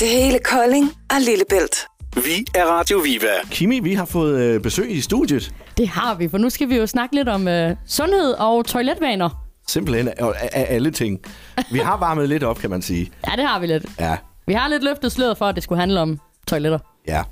til 0.00 0.08
hele 0.08 0.38
Kolding 0.38 0.92
og 1.10 1.16
Lillebælt. 1.20 1.86
Vi 2.14 2.44
er 2.54 2.64
Radio 2.64 2.98
Viva. 2.98 3.26
Kimi, 3.50 3.80
vi 3.80 3.94
har 3.94 4.04
fået 4.04 4.40
øh, 4.40 4.60
besøg 4.60 4.90
i 4.90 5.00
studiet. 5.00 5.52
Det 5.76 5.88
har 5.88 6.14
vi, 6.14 6.28
for 6.28 6.38
nu 6.38 6.50
skal 6.50 6.68
vi 6.68 6.76
jo 6.76 6.86
snakke 6.86 7.14
lidt 7.14 7.28
om 7.28 7.48
øh, 7.48 7.76
sundhed 7.86 8.32
og 8.32 8.64
toiletvaner. 8.66 9.46
Simpelthen 9.68 10.08
af, 10.08 10.32
af 10.52 10.66
alle 10.68 10.90
ting. 10.90 11.18
Vi 11.72 11.78
har 11.78 11.96
varmet 12.06 12.28
lidt 12.28 12.42
op, 12.42 12.58
kan 12.58 12.70
man 12.70 12.82
sige. 12.82 13.10
Ja, 13.30 13.36
det 13.36 13.44
har 13.48 13.58
vi 13.60 13.66
lidt. 13.66 13.86
Ja, 14.00 14.16
Vi 14.46 14.52
har 14.52 14.68
lidt 14.68 14.84
løftet 14.84 15.12
sløret 15.12 15.38
for, 15.38 15.46
at 15.46 15.54
det 15.54 15.62
skulle 15.62 15.80
handle 15.80 16.00
om 16.00 16.18
toiletter. 16.46 16.78
ja. 17.08 17.22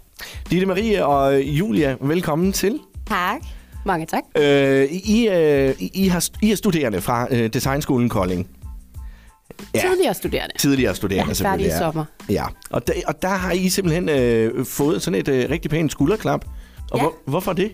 Ditte 0.50 0.66
Marie 0.66 1.06
og 1.06 1.40
Julia, 1.42 1.96
velkommen 2.00 2.52
til. 2.52 2.80
Tak. 3.08 3.40
Mange 3.86 4.06
tak. 4.06 4.22
Øh, 4.36 4.84
I, 4.84 5.28
øh, 5.28 5.74
I, 5.78 5.90
I, 5.94 6.08
har, 6.08 6.24
I 6.42 6.52
er 6.52 6.56
studerende 6.56 7.00
fra 7.00 7.26
øh, 7.30 7.52
Designskolen 7.52 8.08
Kolding. 8.08 8.48
Ja. 9.74 9.80
Tidligere 9.80 10.14
studerende. 10.14 10.58
Tidligere 10.58 10.94
studerende, 10.94 11.28
Ja, 11.30 11.34
selvfølgelig. 11.34 11.70
færdig 11.72 11.76
i 11.76 11.84
sommer. 11.84 12.04
Ja, 12.28 12.44
og 12.70 12.86
der, 12.86 12.92
og 13.06 13.22
der 13.22 13.28
har 13.28 13.52
I 13.52 13.68
simpelthen 13.68 14.08
øh, 14.08 14.66
fået 14.66 15.02
sådan 15.02 15.20
et 15.20 15.28
øh, 15.28 15.50
rigtig 15.50 15.70
pænt 15.70 15.92
skulderklap. 15.92 16.44
Og 16.90 16.98
Ja. 16.98 17.02
hvor, 17.02 17.14
hvorfor 17.26 17.52
det? 17.52 17.72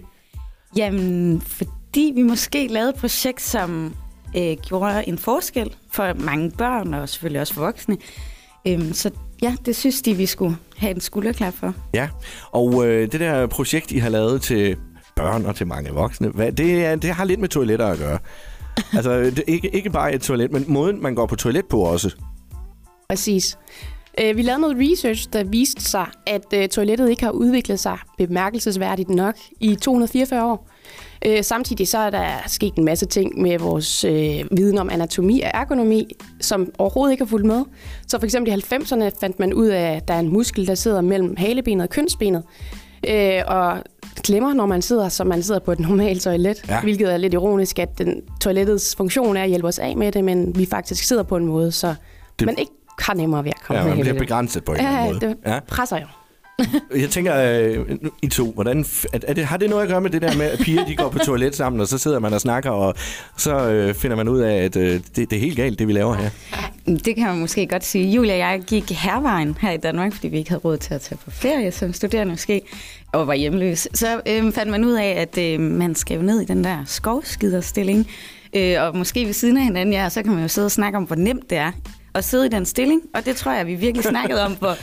Jamen, 0.76 1.40
fordi 1.40 2.12
vi 2.14 2.22
måske 2.22 2.66
lavede 2.66 2.88
et 2.90 2.94
projekt, 2.96 3.42
som 3.42 3.94
øh, 4.36 4.56
gjorde 4.68 5.08
en 5.08 5.18
forskel 5.18 5.74
for 5.92 6.12
mange 6.14 6.50
børn 6.50 6.94
og 6.94 7.08
selvfølgelig 7.08 7.40
også 7.40 7.54
for 7.54 7.60
voksne. 7.60 7.96
Øhm, 8.66 8.92
så 8.92 9.10
ja, 9.42 9.54
det 9.66 9.76
synes 9.76 10.02
de, 10.02 10.14
vi 10.14 10.26
skulle 10.26 10.56
have 10.76 10.94
en 10.94 11.00
skulderklap 11.00 11.54
for. 11.54 11.74
Ja, 11.94 12.08
og 12.52 12.86
øh, 12.86 13.12
det 13.12 13.20
der 13.20 13.46
projekt, 13.46 13.92
I 13.92 13.98
har 13.98 14.08
lavet 14.08 14.42
til 14.42 14.76
børn 15.16 15.46
og 15.46 15.56
til 15.56 15.66
mange 15.66 15.90
voksne, 15.90 16.28
hvad, 16.28 16.52
det, 16.52 17.02
det 17.02 17.10
har 17.10 17.24
lidt 17.24 17.40
med 17.40 17.48
toiletter 17.48 17.86
at 17.86 17.98
gøre. 17.98 18.18
altså, 18.96 19.20
det, 19.20 19.44
ikke, 19.46 19.74
ikke 19.74 19.90
bare 19.90 20.14
et 20.14 20.20
toilet, 20.20 20.52
men 20.52 20.64
måden, 20.68 21.02
man 21.02 21.14
går 21.14 21.26
på 21.26 21.36
toilet 21.36 21.66
på 21.66 21.80
også. 21.80 22.16
Præcis. 23.08 23.58
Øh, 24.20 24.36
vi 24.36 24.42
lavede 24.42 24.60
noget 24.60 24.76
research, 24.78 25.28
der 25.32 25.44
viste 25.44 25.82
sig, 25.82 26.06
at 26.26 26.44
øh, 26.54 26.68
toilettet 26.68 27.10
ikke 27.10 27.24
har 27.24 27.30
udviklet 27.30 27.80
sig 27.80 27.98
bemærkelsesværdigt 28.18 29.08
nok 29.08 29.34
i 29.60 29.74
244 29.74 30.44
år. 30.44 30.68
Øh, 31.26 31.44
samtidig 31.44 31.88
så 31.88 31.98
er 31.98 32.10
der 32.10 32.26
sket 32.46 32.74
en 32.74 32.84
masse 32.84 33.06
ting 33.06 33.42
med 33.42 33.58
vores 33.58 34.04
øh, 34.04 34.44
viden 34.50 34.78
om 34.78 34.90
anatomi 34.90 35.40
og 35.40 35.50
ergonomi, 35.54 36.06
som 36.40 36.70
overhovedet 36.78 37.12
ikke 37.12 37.24
har 37.24 37.28
fulgt 37.28 37.46
med. 37.46 37.64
Så 38.06 38.18
for 38.18 38.24
eksempel 38.24 38.52
i 38.52 38.56
90'erne 38.56 39.10
fandt 39.20 39.38
man 39.38 39.54
ud 39.54 39.66
af, 39.66 39.96
at 39.96 40.08
der 40.08 40.14
er 40.14 40.20
en 40.20 40.32
muskel, 40.32 40.66
der 40.66 40.74
sidder 40.74 41.00
mellem 41.00 41.36
halebenet 41.36 41.82
og 41.82 41.90
kønsbenet, 41.90 42.42
øh, 43.08 43.42
og 43.46 43.78
glemmer, 44.24 44.54
når 44.54 44.66
man 44.66 44.82
sidder, 44.82 45.08
som 45.08 45.26
man 45.26 45.42
sidder 45.42 45.60
på 45.60 45.72
et 45.72 45.80
normalt 45.80 46.22
toilet. 46.22 46.64
Ja. 46.68 46.80
Hvilket 46.80 47.12
er 47.12 47.16
lidt 47.16 47.34
ironisk, 47.34 47.78
at 47.78 47.98
den, 47.98 48.22
toilettets 48.40 48.96
funktion 48.96 49.36
er 49.36 49.42
at 49.42 49.48
hjælpe 49.48 49.68
os 49.68 49.78
af 49.78 49.96
med 49.96 50.12
det, 50.12 50.24
men 50.24 50.58
vi 50.58 50.66
faktisk 50.66 51.04
sidder 51.04 51.22
på 51.22 51.36
en 51.36 51.46
måde, 51.46 51.72
så 51.72 51.86
Det- 51.88 51.96
det... 52.38 52.46
man 52.46 52.58
ikke 52.58 52.72
har 53.00 53.14
nemmere 53.14 53.44
ved 53.44 53.50
at 53.50 53.62
komme 53.66 53.82
Ja, 53.82 53.88
man 53.88 53.98
bliver 54.00 54.12
det. 54.12 54.20
begrænset 54.20 54.64
på 54.64 54.72
en 54.72 54.78
eller 54.78 54.90
Ja, 54.90 54.98
anden 54.98 55.14
måde. 55.14 55.26
det 55.26 55.36
Ja. 55.46 55.58
presser 55.68 55.96
jo. 56.00 56.06
Jeg 56.96 57.10
tænker, 57.10 57.36
øh, 57.36 57.98
I 58.22 58.28
to, 58.28 58.52
hvordan, 58.52 58.84
er, 59.12 59.32
det, 59.32 59.44
har 59.44 59.56
det 59.56 59.70
noget 59.70 59.82
at 59.82 59.88
gøre 59.88 60.00
med 60.00 60.10
det 60.10 60.22
der 60.22 60.36
med, 60.36 60.46
at 60.46 60.58
piger 60.58 60.84
de 60.84 60.96
går 60.96 61.08
på 61.08 61.18
toilet 61.18 61.56
sammen, 61.56 61.80
og 61.80 61.88
så 61.88 61.98
sidder 61.98 62.18
man 62.18 62.32
og 62.32 62.40
snakker, 62.40 62.70
og 62.70 62.94
så 63.36 63.70
øh, 63.70 63.94
finder 63.94 64.16
man 64.16 64.28
ud 64.28 64.40
af, 64.40 64.54
at 64.56 64.76
øh, 64.76 65.00
det, 65.16 65.16
det 65.16 65.32
er 65.32 65.40
helt 65.40 65.56
galt, 65.56 65.78
det 65.78 65.88
vi 65.88 65.92
laver 65.92 66.14
her? 66.14 66.30
Det 67.04 67.16
kan 67.16 67.26
man 67.26 67.38
måske 67.38 67.66
godt 67.66 67.84
sige. 67.84 68.10
Julia 68.10 68.32
og 68.32 68.38
jeg 68.38 68.62
gik 68.66 68.90
hervejen 68.90 69.56
her 69.60 69.70
i 69.70 69.76
Danmark, 69.76 70.12
fordi 70.12 70.28
vi 70.28 70.38
ikke 70.38 70.50
havde 70.50 70.60
råd 70.60 70.76
til 70.76 70.94
at 70.94 71.00
tage 71.00 71.18
på 71.24 71.30
ferie 71.30 71.72
som 71.72 71.92
studerende 71.92 72.32
måske, 72.32 72.62
og 73.12 73.26
var 73.26 73.34
hjemløs. 73.34 73.88
Så 73.94 74.20
øh, 74.26 74.52
fandt 74.52 74.70
man 74.70 74.84
ud 74.84 74.92
af, 74.92 75.08
at 75.08 75.38
øh, 75.38 75.60
man 75.60 75.94
skal 75.94 76.16
jo 76.16 76.22
ned 76.22 76.40
i 76.40 76.44
den 76.44 76.64
der 76.64 76.78
skovskiderstilling, 76.86 78.08
øh, 78.56 78.82
og 78.82 78.96
måske 78.96 79.26
ved 79.26 79.32
siden 79.32 79.56
af 79.56 79.64
hinanden, 79.64 79.92
ja, 79.92 80.08
så 80.08 80.22
kan 80.22 80.32
man 80.32 80.42
jo 80.42 80.48
sidde 80.48 80.66
og 80.66 80.72
snakke 80.72 80.98
om, 80.98 81.04
hvor 81.04 81.16
nemt 81.16 81.50
det 81.50 81.58
er 81.58 81.72
at 82.14 82.24
sidde 82.24 82.46
i 82.46 82.48
den 82.48 82.66
stilling. 82.66 83.00
Og 83.14 83.26
det 83.26 83.36
tror 83.36 83.52
jeg, 83.52 83.66
vi 83.66 83.74
virkelig 83.74 84.04
snakkede 84.04 84.44
om, 84.44 84.52
hvor 84.52 84.76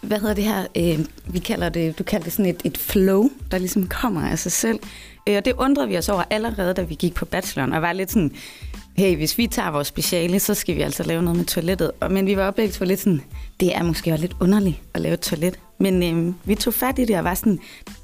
hvad 0.00 0.18
hedder 0.20 0.34
det 0.34 0.44
her, 0.44 0.66
øh, 0.76 0.98
vi 1.26 1.38
kalder 1.38 1.68
det, 1.68 1.98
du 1.98 2.04
kalder 2.04 2.24
det 2.24 2.32
sådan 2.32 2.46
et, 2.46 2.60
et 2.64 2.78
flow, 2.78 3.28
der 3.50 3.58
ligesom 3.58 3.86
kommer 3.88 4.28
af 4.28 4.38
sig 4.38 4.52
selv. 4.52 4.78
Øh, 5.28 5.36
og 5.36 5.44
det 5.44 5.52
undrede 5.58 5.88
vi 5.88 5.98
os 5.98 6.08
over 6.08 6.22
allerede, 6.30 6.74
da 6.74 6.82
vi 6.82 6.94
gik 6.94 7.14
på 7.14 7.24
bacheloren, 7.24 7.72
og 7.72 7.82
var 7.82 7.92
lidt 7.92 8.10
sådan, 8.10 8.32
hey, 8.96 9.16
hvis 9.16 9.38
vi 9.38 9.46
tager 9.46 9.70
vores 9.70 9.86
speciale, 9.88 10.40
så 10.40 10.54
skal 10.54 10.76
vi 10.76 10.80
altså 10.82 11.02
lave 11.02 11.22
noget 11.22 11.36
med 11.36 11.44
toilettet. 11.46 11.90
Og, 12.00 12.12
men 12.12 12.26
vi 12.26 12.36
var 12.36 12.50
begge 12.50 12.72
to 12.72 12.84
lidt 12.84 13.00
sådan, 13.00 13.20
det 13.60 13.76
er 13.76 13.82
måske 13.82 14.12
også 14.12 14.20
lidt 14.22 14.36
underligt 14.40 14.76
at 14.94 15.00
lave 15.00 15.14
et 15.14 15.20
toilet. 15.20 15.58
Men 15.80 16.02
øh, 16.28 16.34
vi 16.44 16.54
tog 16.54 16.74
fat 16.74 16.98
i 16.98 17.04
det 17.04 17.16
og 17.18 17.24
var 17.24 17.34
sådan, 17.34 17.58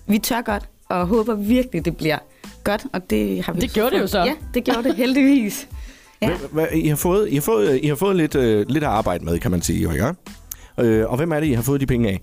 vi 0.06 0.18
tør 0.18 0.40
godt, 0.42 0.62
og 0.88 1.06
håber 1.06 1.34
virkelig, 1.34 1.84
det 1.84 1.96
bliver 1.96 2.18
godt. 2.64 2.84
Og 2.92 3.10
det 3.10 3.42
har 3.44 3.52
vi 3.52 3.60
Det 3.60 3.72
gjorde 3.72 3.90
det 3.96 4.00
jo 4.02 4.06
så. 4.06 4.18
Ja, 4.18 4.34
det 4.54 4.64
gjorde 4.64 4.82
det 4.88 4.94
heldigvis. 4.96 5.68
Ja. 6.22 6.28
Hvem- 6.28 6.50
Hvad, 6.52 6.66
I, 6.72 6.86
har 6.88 6.96
fået, 6.96 7.28
I, 7.30 7.34
har 7.34 7.40
fået, 7.42 7.80
I 7.82 7.86
har 7.86 7.94
fået 7.94 8.16
lidt, 8.16 8.34
øh, 8.34 8.66
lidt 8.68 8.84
at 8.84 8.90
arbejde 8.90 9.24
med, 9.24 9.38
kan 9.38 9.50
man 9.50 9.62
sige, 9.62 9.82
jo, 9.82 9.90
ikke? 9.90 10.12
Øh, 10.80 11.06
og 11.10 11.16
hvem 11.16 11.32
er 11.32 11.40
det, 11.40 11.46
I 11.46 11.52
har 11.52 11.62
fået 11.62 11.80
de 11.80 11.86
penge 11.86 12.08
af? 12.08 12.20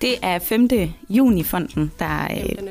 Det 0.00 0.14
er 0.22 0.38
5. 0.38 0.68
junifonden, 1.10 1.92
der 1.98 2.24
øh, 2.30 2.66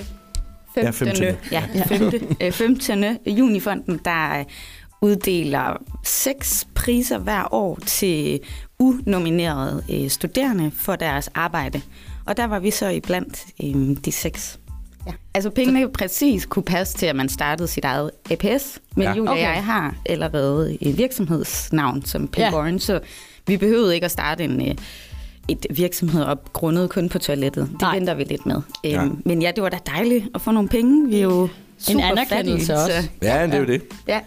Ja, 0.78 0.90
15. 0.90 1.24
Ja, 1.52 1.63
15. 1.88 2.38
øh, 2.41 2.52
15. 2.52 3.03
junifonden, 3.28 4.00
der 4.06 4.40
øh, 4.40 4.46
uddeler 5.02 5.78
seks 6.03 6.68
priser 6.75 7.18
hver 7.18 7.53
år 7.53 7.80
til 7.85 8.40
unominerede 8.80 9.84
øh, 9.91 10.09
studerende 10.09 10.72
for 10.75 10.96
deres 10.96 11.30
arbejde. 11.35 11.81
Og 12.25 12.38
der 12.38 12.46
var 12.46 12.59
vi 12.59 12.72
så 12.72 12.88
iblandt 12.90 13.46
øh, 13.64 13.97
de 14.06 14.12
seks. 14.12 14.59
Ja. 15.08 15.12
Altså 15.34 15.50
pengene 15.50 15.90
præcis 15.90 16.46
kunne 16.46 16.64
passe 16.64 16.97
til, 16.97 17.06
at 17.06 17.16
man 17.16 17.30
startede 17.30 17.68
sit 17.68 17.85
eget 17.85 18.12
APS, 18.31 18.80
men 18.96 19.03
Ja. 19.03 19.09
ja. 19.09 19.16
Julia 19.16 19.31
Okay. 19.31 19.47
og 19.50 19.56
jeg 19.56 19.64
har 19.66 19.96
allerede 20.06 20.78
et 20.81 20.97
virksomhedsnavn 20.97 22.06
som 22.06 22.22
Pink 22.28 22.38
Ja. 22.40 22.46
ja. 22.50 22.53
Orange, 22.56 22.80
så 22.80 23.00
vi 23.47 23.58
behøvede 23.58 23.96
ikke 23.96 24.06
at 24.06 24.12
starte 24.12 24.44
en, 24.44 24.68
øh, 24.69 24.75
et 25.47 25.66
virksomhed 25.69 26.23
op 26.23 26.53
grundet 26.53 26.89
kun 26.89 27.09
på 27.09 27.19
toilettet. 27.19 27.67
Det 27.72 27.81
Nej. 27.81 27.95
venter 27.95 28.13
vi 28.13 28.23
lidt 28.23 28.45
med. 28.45 28.56
Ja. 28.83 28.89
Ja. 28.89 29.03
Øhm, 29.03 29.22
men 29.25 29.41
ja, 29.41 29.51
det 29.56 29.63
var 29.63 29.69
da 29.69 29.78
dejligt 29.95 30.25
at 30.35 30.41
få 30.41 30.51
nogle 30.51 30.69
penge. 30.69 31.09
Vi 31.09 31.16
er 31.17 31.22
jo 31.23 31.47
super 31.79 32.03
anerkendelse 32.03 32.67
fattige, 32.73 32.97
også. 32.97 33.01
Så, 33.01 33.09
Ja, 33.22 33.45
det 33.45 33.53
er 33.53 33.59
jo 33.59 33.66
det. 33.66 33.81
ja. 34.07 34.19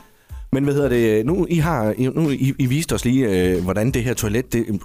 Men 0.52 0.64
hvad 0.64 0.74
hedder 0.74 0.88
det? 0.88 1.26
Nu, 1.26 1.46
I, 1.50 1.56
har, 1.56 1.94
nu, 2.14 2.30
I, 2.30 2.54
I 2.58 2.66
viste 2.66 2.92
os 2.92 3.04
lige, 3.04 3.26
øh, 3.28 3.62
hvordan 3.64 3.90
det 3.90 4.04
her 4.04 4.14
toilet 4.14 4.52
det, 4.52 4.64
øh, 4.68 4.78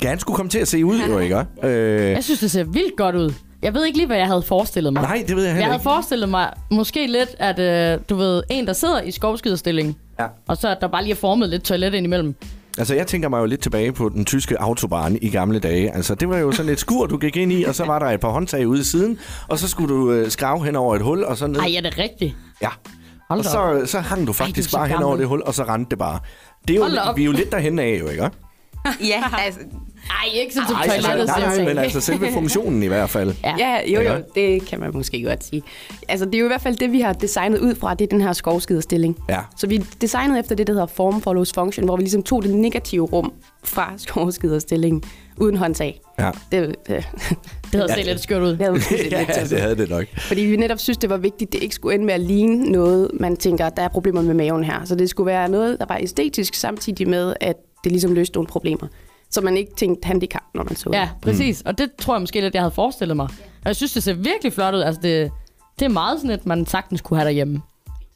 gerne 0.00 0.20
skulle 0.20 0.36
komme 0.36 0.50
til 0.50 0.58
at 0.58 0.68
se 0.68 0.84
ud, 0.84 0.98
jo, 1.08 1.18
ikke? 1.18 1.36
Øh, 1.62 2.10
Jeg 2.10 2.24
synes, 2.24 2.40
det 2.40 2.50
ser 2.50 2.64
vildt 2.64 2.96
godt 2.96 3.16
ud. 3.16 3.32
Jeg 3.62 3.74
ved 3.74 3.86
ikke 3.86 3.98
lige, 3.98 4.06
hvad 4.06 4.16
jeg 4.16 4.26
havde 4.26 4.42
forestillet 4.42 4.92
mig. 4.92 5.02
nej, 5.02 5.24
det 5.28 5.36
ved 5.36 5.42
jeg 5.42 5.48
jeg 5.48 5.54
heller 5.54 5.66
havde 5.66 5.76
ikke. 5.76 5.82
forestillet 5.82 6.28
mig 6.28 6.50
måske 6.70 7.06
lidt, 7.06 7.28
at 7.38 7.58
øh, 7.94 8.00
du 8.10 8.16
ved, 8.16 8.42
en, 8.50 8.66
der 8.66 8.72
sidder 8.72 9.02
i 9.02 9.10
skovskiderstilling, 9.10 9.96
Ja. 10.20 10.26
og 10.46 10.56
så 10.56 10.68
at 10.68 10.78
der 10.80 10.86
bare 10.88 11.02
lige 11.02 11.12
er 11.12 11.16
formet 11.16 11.48
lidt 11.48 11.62
toilet 11.62 11.94
ind 11.94 12.06
imellem. 12.06 12.34
Altså, 12.78 12.94
jeg 12.94 13.06
tænker 13.06 13.28
mig 13.28 13.40
jo 13.40 13.44
lidt 13.44 13.62
tilbage 13.62 13.92
på 13.92 14.08
den 14.08 14.24
tyske 14.24 14.60
autobahn 14.60 15.18
i 15.22 15.30
gamle 15.30 15.58
dage. 15.58 15.94
Altså, 15.94 16.14
det 16.14 16.28
var 16.28 16.38
jo 16.38 16.52
sådan 16.52 16.72
et 16.72 16.78
skur, 16.78 17.06
du 17.06 17.16
gik 17.16 17.36
ind 17.36 17.52
i, 17.52 17.64
og 17.64 17.74
så 17.74 17.84
var 17.84 17.98
der 17.98 18.06
et 18.06 18.20
par 18.20 18.28
håndtag 18.30 18.68
ude 18.68 18.80
i 18.80 18.84
siden, 18.84 19.18
og 19.48 19.58
så 19.58 19.68
skulle 19.68 19.94
du 19.94 20.12
øh, 20.12 20.30
skrave 20.30 20.64
hen 20.64 20.76
over 20.76 20.96
et 20.96 21.02
hul, 21.02 21.24
og 21.24 21.36
så 21.36 21.46
ned. 21.46 21.60
Ej, 21.60 21.74
er 21.76 21.80
det 21.80 21.98
rigtigt? 21.98 22.36
Ja. 22.62 22.68
Hold 23.28 23.38
Og 23.38 23.44
så, 23.44 23.82
så 23.86 24.00
hang 24.00 24.26
du 24.26 24.32
faktisk 24.32 24.70
så 24.70 24.76
bare 24.76 24.88
hen 24.88 25.02
over 25.02 25.16
det 25.16 25.26
hul, 25.26 25.42
og 25.46 25.54
så 25.54 25.64
rendte 25.64 25.90
det 25.90 25.98
bare. 25.98 26.18
Det 26.68 26.76
er 26.76 26.78
jo, 26.78 27.12
vi 27.16 27.22
er 27.22 27.26
jo 27.26 27.32
lidt 27.32 27.52
derhen 27.52 27.78
af, 27.78 27.96
jo, 28.00 28.08
ikke? 28.08 28.30
ja, 29.10 29.22
altså, 29.46 29.60
Ej, 30.10 30.28
ikke 30.34 30.54
som 30.54 30.62
Ej, 30.62 30.82
altså, 30.82 31.02
toilettet 31.08 31.26
nej, 31.26 31.40
nej, 31.46 31.54
ser 31.56 31.64
men 31.64 31.78
altså 31.78 32.00
selve 32.00 32.32
funktionen 32.32 32.82
i 32.82 32.86
hvert 32.86 33.10
fald. 33.10 33.34
Ja. 33.44 33.54
Ja, 33.58 33.90
jo 33.92 34.00
Ja. 34.00 34.16
jo, 34.16 34.22
det 34.34 34.66
kan 34.66 34.80
man 34.80 34.90
måske 34.94 35.22
godt 35.22 35.44
sige. 35.44 35.62
Altså, 36.08 36.24
det 36.26 36.34
er 36.34 36.38
jo 36.38 36.44
i 36.44 36.48
hvert 36.48 36.60
fald 36.60 36.76
det, 36.76 36.92
vi 36.92 37.00
har 37.00 37.12
designet 37.12 37.58
ud 37.58 37.74
fra, 37.74 37.94
det 37.94 38.04
er 38.04 38.08
den 38.08 38.20
her 38.20 38.32
skovskiderstilling. 38.32 39.16
Ja. 39.28 39.38
Så 39.56 39.66
vi 39.66 39.76
designede 40.00 40.38
efter 40.40 40.54
det, 40.54 40.66
der 40.66 40.72
hedder 40.72 40.86
form 40.86 41.20
follows 41.22 41.52
function, 41.52 41.84
hvor 41.84 41.96
vi 41.96 42.02
ligesom 42.02 42.22
tog 42.22 42.42
det 42.42 42.54
negative 42.54 43.04
rum 43.06 43.32
fra 43.64 43.92
skovskidersstillingen 44.06 45.02
uden 45.36 45.56
håndtag. 45.56 46.00
Ja. 46.18 46.30
Det, 46.52 46.74
det, 46.86 47.08
Det 47.72 47.74
havde 47.74 47.92
set 47.96 48.06
lidt 48.06 48.20
skørt 48.22 48.42
ud. 48.42 48.48
det 48.48 48.58
havde 48.58 48.72
lidt 48.74 49.12
ja, 49.12 49.26
det 49.50 49.60
havde 49.60 49.76
det 49.76 49.90
nok. 49.90 50.04
Fordi 50.18 50.40
vi 50.40 50.56
netop 50.56 50.78
synes, 50.78 50.98
det 50.98 51.10
var 51.10 51.16
vigtigt, 51.16 51.52
det 51.52 51.62
ikke 51.62 51.74
skulle 51.74 51.94
ende 51.94 52.06
med 52.06 52.14
at 52.14 52.20
ligne 52.20 52.70
noget, 52.72 53.10
man 53.20 53.36
tænker, 53.36 53.68
der 53.68 53.82
er 53.82 53.88
problemer 53.88 54.22
med 54.22 54.34
maven 54.34 54.64
her. 54.64 54.84
Så 54.84 54.94
det 54.94 55.10
skulle 55.10 55.26
være 55.26 55.48
noget, 55.48 55.78
der 55.78 55.86
var 55.88 55.96
æstetisk, 56.00 56.54
samtidig 56.54 57.08
med, 57.08 57.34
at 57.40 57.56
det 57.84 57.92
ligesom 57.92 58.12
løste 58.12 58.34
nogle 58.34 58.46
problemer. 58.46 58.86
Så 59.30 59.40
man 59.40 59.56
ikke 59.56 59.74
tænkte 59.76 60.06
handicap, 60.06 60.42
når 60.54 60.64
man 60.64 60.76
så 60.76 60.90
Ja, 60.92 61.00
det. 61.00 61.10
præcis. 61.22 61.62
Og 61.62 61.78
det 61.78 61.90
tror 61.98 62.14
jeg 62.14 62.20
måske 62.22 62.40
lidt, 62.40 62.54
jeg 62.54 62.62
havde 62.62 62.74
forestillet 62.74 63.16
mig. 63.16 63.24
Og 63.26 63.66
jeg 63.66 63.76
synes, 63.76 63.92
det 63.92 64.02
ser 64.02 64.12
virkelig 64.14 64.52
flot 64.52 64.74
ud. 64.74 64.80
Altså, 64.80 65.00
det, 65.02 65.30
det 65.78 65.84
er 65.84 65.88
meget 65.88 66.18
sådan, 66.20 66.30
at 66.30 66.46
man 66.46 66.66
sagtens 66.66 67.00
kunne 67.00 67.16
have 67.18 67.24
derhjemme. 67.26 67.62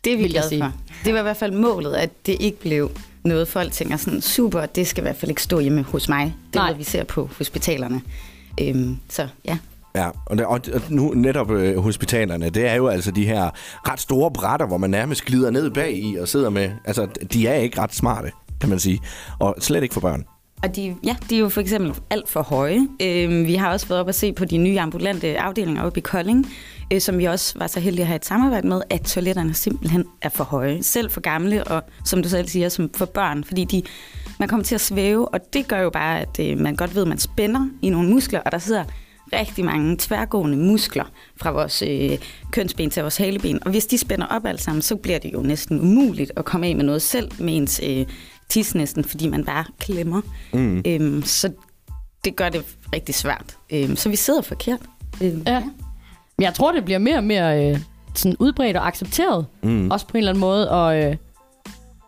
det 0.05 0.12
er 0.12 0.16
vi 0.16 0.22
Vil 0.22 0.32
jeg 0.32 0.44
sige. 0.44 0.62
for. 0.62 0.72
Det 1.05 1.12
var 1.12 1.19
i 1.19 1.22
hvert 1.22 1.37
fald 1.37 1.52
målet, 1.52 1.94
at 1.94 2.11
det 2.26 2.37
ikke 2.40 2.61
blev 2.61 2.90
noget, 3.25 3.49
folk 3.49 3.72
tænker 3.72 3.96
sådan, 3.96 4.20
super, 4.20 4.66
det 4.66 4.87
skal 4.87 5.02
i 5.02 5.05
hvert 5.05 5.16
fald 5.16 5.31
ikke 5.31 5.43
stå 5.43 5.58
hjemme 5.61 5.82
hos 5.82 6.08
mig. 6.08 6.25
Det 6.25 6.56
er 6.56 6.60
Nej. 6.60 6.67
noget, 6.69 6.78
vi 6.78 6.84
ser 6.84 7.05
på 7.05 7.28
hospitalerne. 7.38 8.00
Øhm, 8.60 8.96
så 9.08 9.28
ja. 9.44 9.58
Ja, 9.96 10.08
og, 10.26 10.38
det, 10.38 10.46
og 10.46 10.60
og 10.75 10.81
nu 10.88 11.12
netop 11.14 11.50
øh, 11.50 11.76
hospitalerne, 11.78 12.50
det 12.50 12.67
er 12.67 12.75
jo 12.75 12.88
altså 12.88 13.10
de 13.10 13.26
her 13.26 13.50
ret 13.90 14.00
store 14.00 14.31
brætter, 14.31 14.67
hvor 14.67 14.76
man 14.76 14.90
nærmest 14.90 15.25
glider 15.25 15.50
ned 15.50 15.70
bag 15.70 15.96
i 15.96 16.17
og 16.17 16.28
sidder 16.28 16.50
med. 16.50 16.70
Altså, 16.84 17.06
de 17.32 17.46
er 17.46 17.55
ikke 17.55 17.81
ret 17.81 17.94
smarte, 17.94 18.31
kan 18.61 18.71
man 18.71 18.79
sige. 18.79 19.01
Og 19.39 19.55
slet 19.61 19.83
ikke 19.83 19.95
for 19.95 20.01
børn. 20.01 20.25
Og 20.62 20.77
de, 20.77 20.97
ja, 21.05 21.17
de 21.31 21.37
er 21.37 21.41
jo 21.41 21.49
for 21.49 21.61
eksempel 21.61 21.95
alt 22.11 22.29
for 22.29 22.43
høje. 22.43 22.81
Øh, 23.03 23.47
vi 23.47 23.55
har 23.55 23.73
også 23.73 23.89
været 23.89 24.01
op 24.01 24.09
at 24.09 24.15
se 24.15 24.33
på 24.33 24.45
de 24.45 24.56
nye 24.56 24.81
ambulante 24.81 25.39
afdelinger 25.39 25.83
oppe 25.83 25.99
i 25.99 26.01
Kolding, 26.01 26.47
øh, 26.93 27.01
som 27.01 27.19
vi 27.19 27.25
også 27.25 27.59
var 27.59 27.67
så 27.67 27.81
heldige 27.81 28.03
at 28.03 28.06
have 28.06 28.17
et 28.17 28.25
samarbejde 28.25 28.69
med, 28.69 28.83
at 28.91 29.03
toiletterne 29.03 29.55
simpelthen 29.55 30.05
er 30.23 30.29
for 30.29 30.45
høje. 30.45 30.83
Selv 30.83 31.11
for 31.11 31.21
gamle, 31.21 31.65
og 31.65 31.83
som 32.05 32.23
du 32.23 32.29
selv 32.29 32.49
siger, 32.49 32.69
som 32.69 32.91
for 32.95 33.06
børn, 33.06 33.45
fordi 33.45 33.65
de 33.65 33.83
Man 34.39 34.49
kommer 34.49 34.65
til 34.65 34.75
at 34.75 34.81
svæve, 34.81 35.29
og 35.29 35.41
det 35.53 35.69
gør 35.69 35.81
jo 35.81 35.91
bare, 35.91 36.21
at 36.21 36.41
øh, 36.41 36.59
man 36.59 36.77
godt 36.77 36.95
ved, 36.95 37.03
at 37.03 37.09
man 37.09 37.19
spænder 37.19 37.69
i 37.83 37.91
nogle 37.91 38.11
muskler, 38.11 38.41
og 38.41 38.53
der 38.53 38.59
sidder 38.59 38.85
rigtig 39.33 39.65
mange 39.65 39.97
tværgående 39.99 40.56
muskler 40.56 41.05
fra 41.37 41.51
vores 41.51 41.83
øh, 41.83 42.19
kønsben 42.51 42.91
til 42.91 43.03
vores 43.03 43.17
haleben. 43.17 43.65
Og 43.65 43.71
hvis 43.71 43.87
de 43.87 43.99
spænder 43.99 44.27
op 44.27 44.47
alt 44.47 44.61
sammen, 44.62 44.83
så 44.83 44.97
bliver 44.97 45.19
det 45.19 45.33
jo 45.33 45.41
næsten 45.41 45.81
umuligt 45.81 46.33
at 46.37 46.45
komme 46.45 46.67
af 46.67 46.77
med 46.77 46.85
noget 46.85 47.03
selv 47.03 47.31
med 47.39 47.56
ens 47.56 47.81
øh, 47.85 48.06
tis 48.49 48.75
næsten, 48.75 49.05
fordi 49.05 49.29
man 49.29 49.44
bare 49.44 49.64
klemmer. 49.79 50.20
Mm. 50.52 50.82
Øhm, 50.87 51.23
så 51.23 51.52
det 52.25 52.37
gør 52.37 52.49
det 52.49 52.64
rigtig 52.94 53.14
svært. 53.14 53.56
Øhm, 53.70 53.96
så 53.96 54.08
vi 54.08 54.17
sidder 54.17 54.43
forkert. 54.43 54.81
Øhm, 55.23 55.43
Ja. 55.46 55.61
Men 56.38 56.44
jeg 56.44 56.55
tror, 56.55 56.73
det 56.73 56.85
bliver 56.85 56.99
mere 56.99 57.17
og 57.17 57.25
mere 57.25 57.70
øh, 57.70 57.79
sådan 58.14 58.37
udbredt 58.38 58.76
og 58.76 58.87
accepteret. 58.87 59.46
Mm. 59.62 59.91
Også 59.91 60.06
på 60.06 60.12
en 60.12 60.19
eller 60.19 60.31
anden 60.31 60.41
måde. 60.41 60.70
Og 60.70 61.02
øh, 61.02 61.17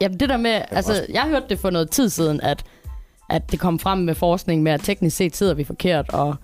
ja, 0.00 0.08
det 0.08 0.28
der 0.28 0.36
med... 0.36 0.62
Altså, 0.70 1.06
jeg 1.12 1.22
hørte 1.22 1.46
det 1.48 1.58
for 1.58 1.70
noget 1.70 1.90
tid 1.90 2.08
siden, 2.08 2.40
at, 2.40 2.64
at 3.30 3.50
det 3.52 3.60
kom 3.60 3.78
frem 3.78 3.98
med 3.98 4.14
forskning 4.14 4.62
med, 4.62 4.72
at 4.72 4.80
teknisk 4.80 5.16
set 5.16 5.36
sidder 5.36 5.54
vi 5.54 5.64
forkert, 5.64 6.08
og 6.08 6.34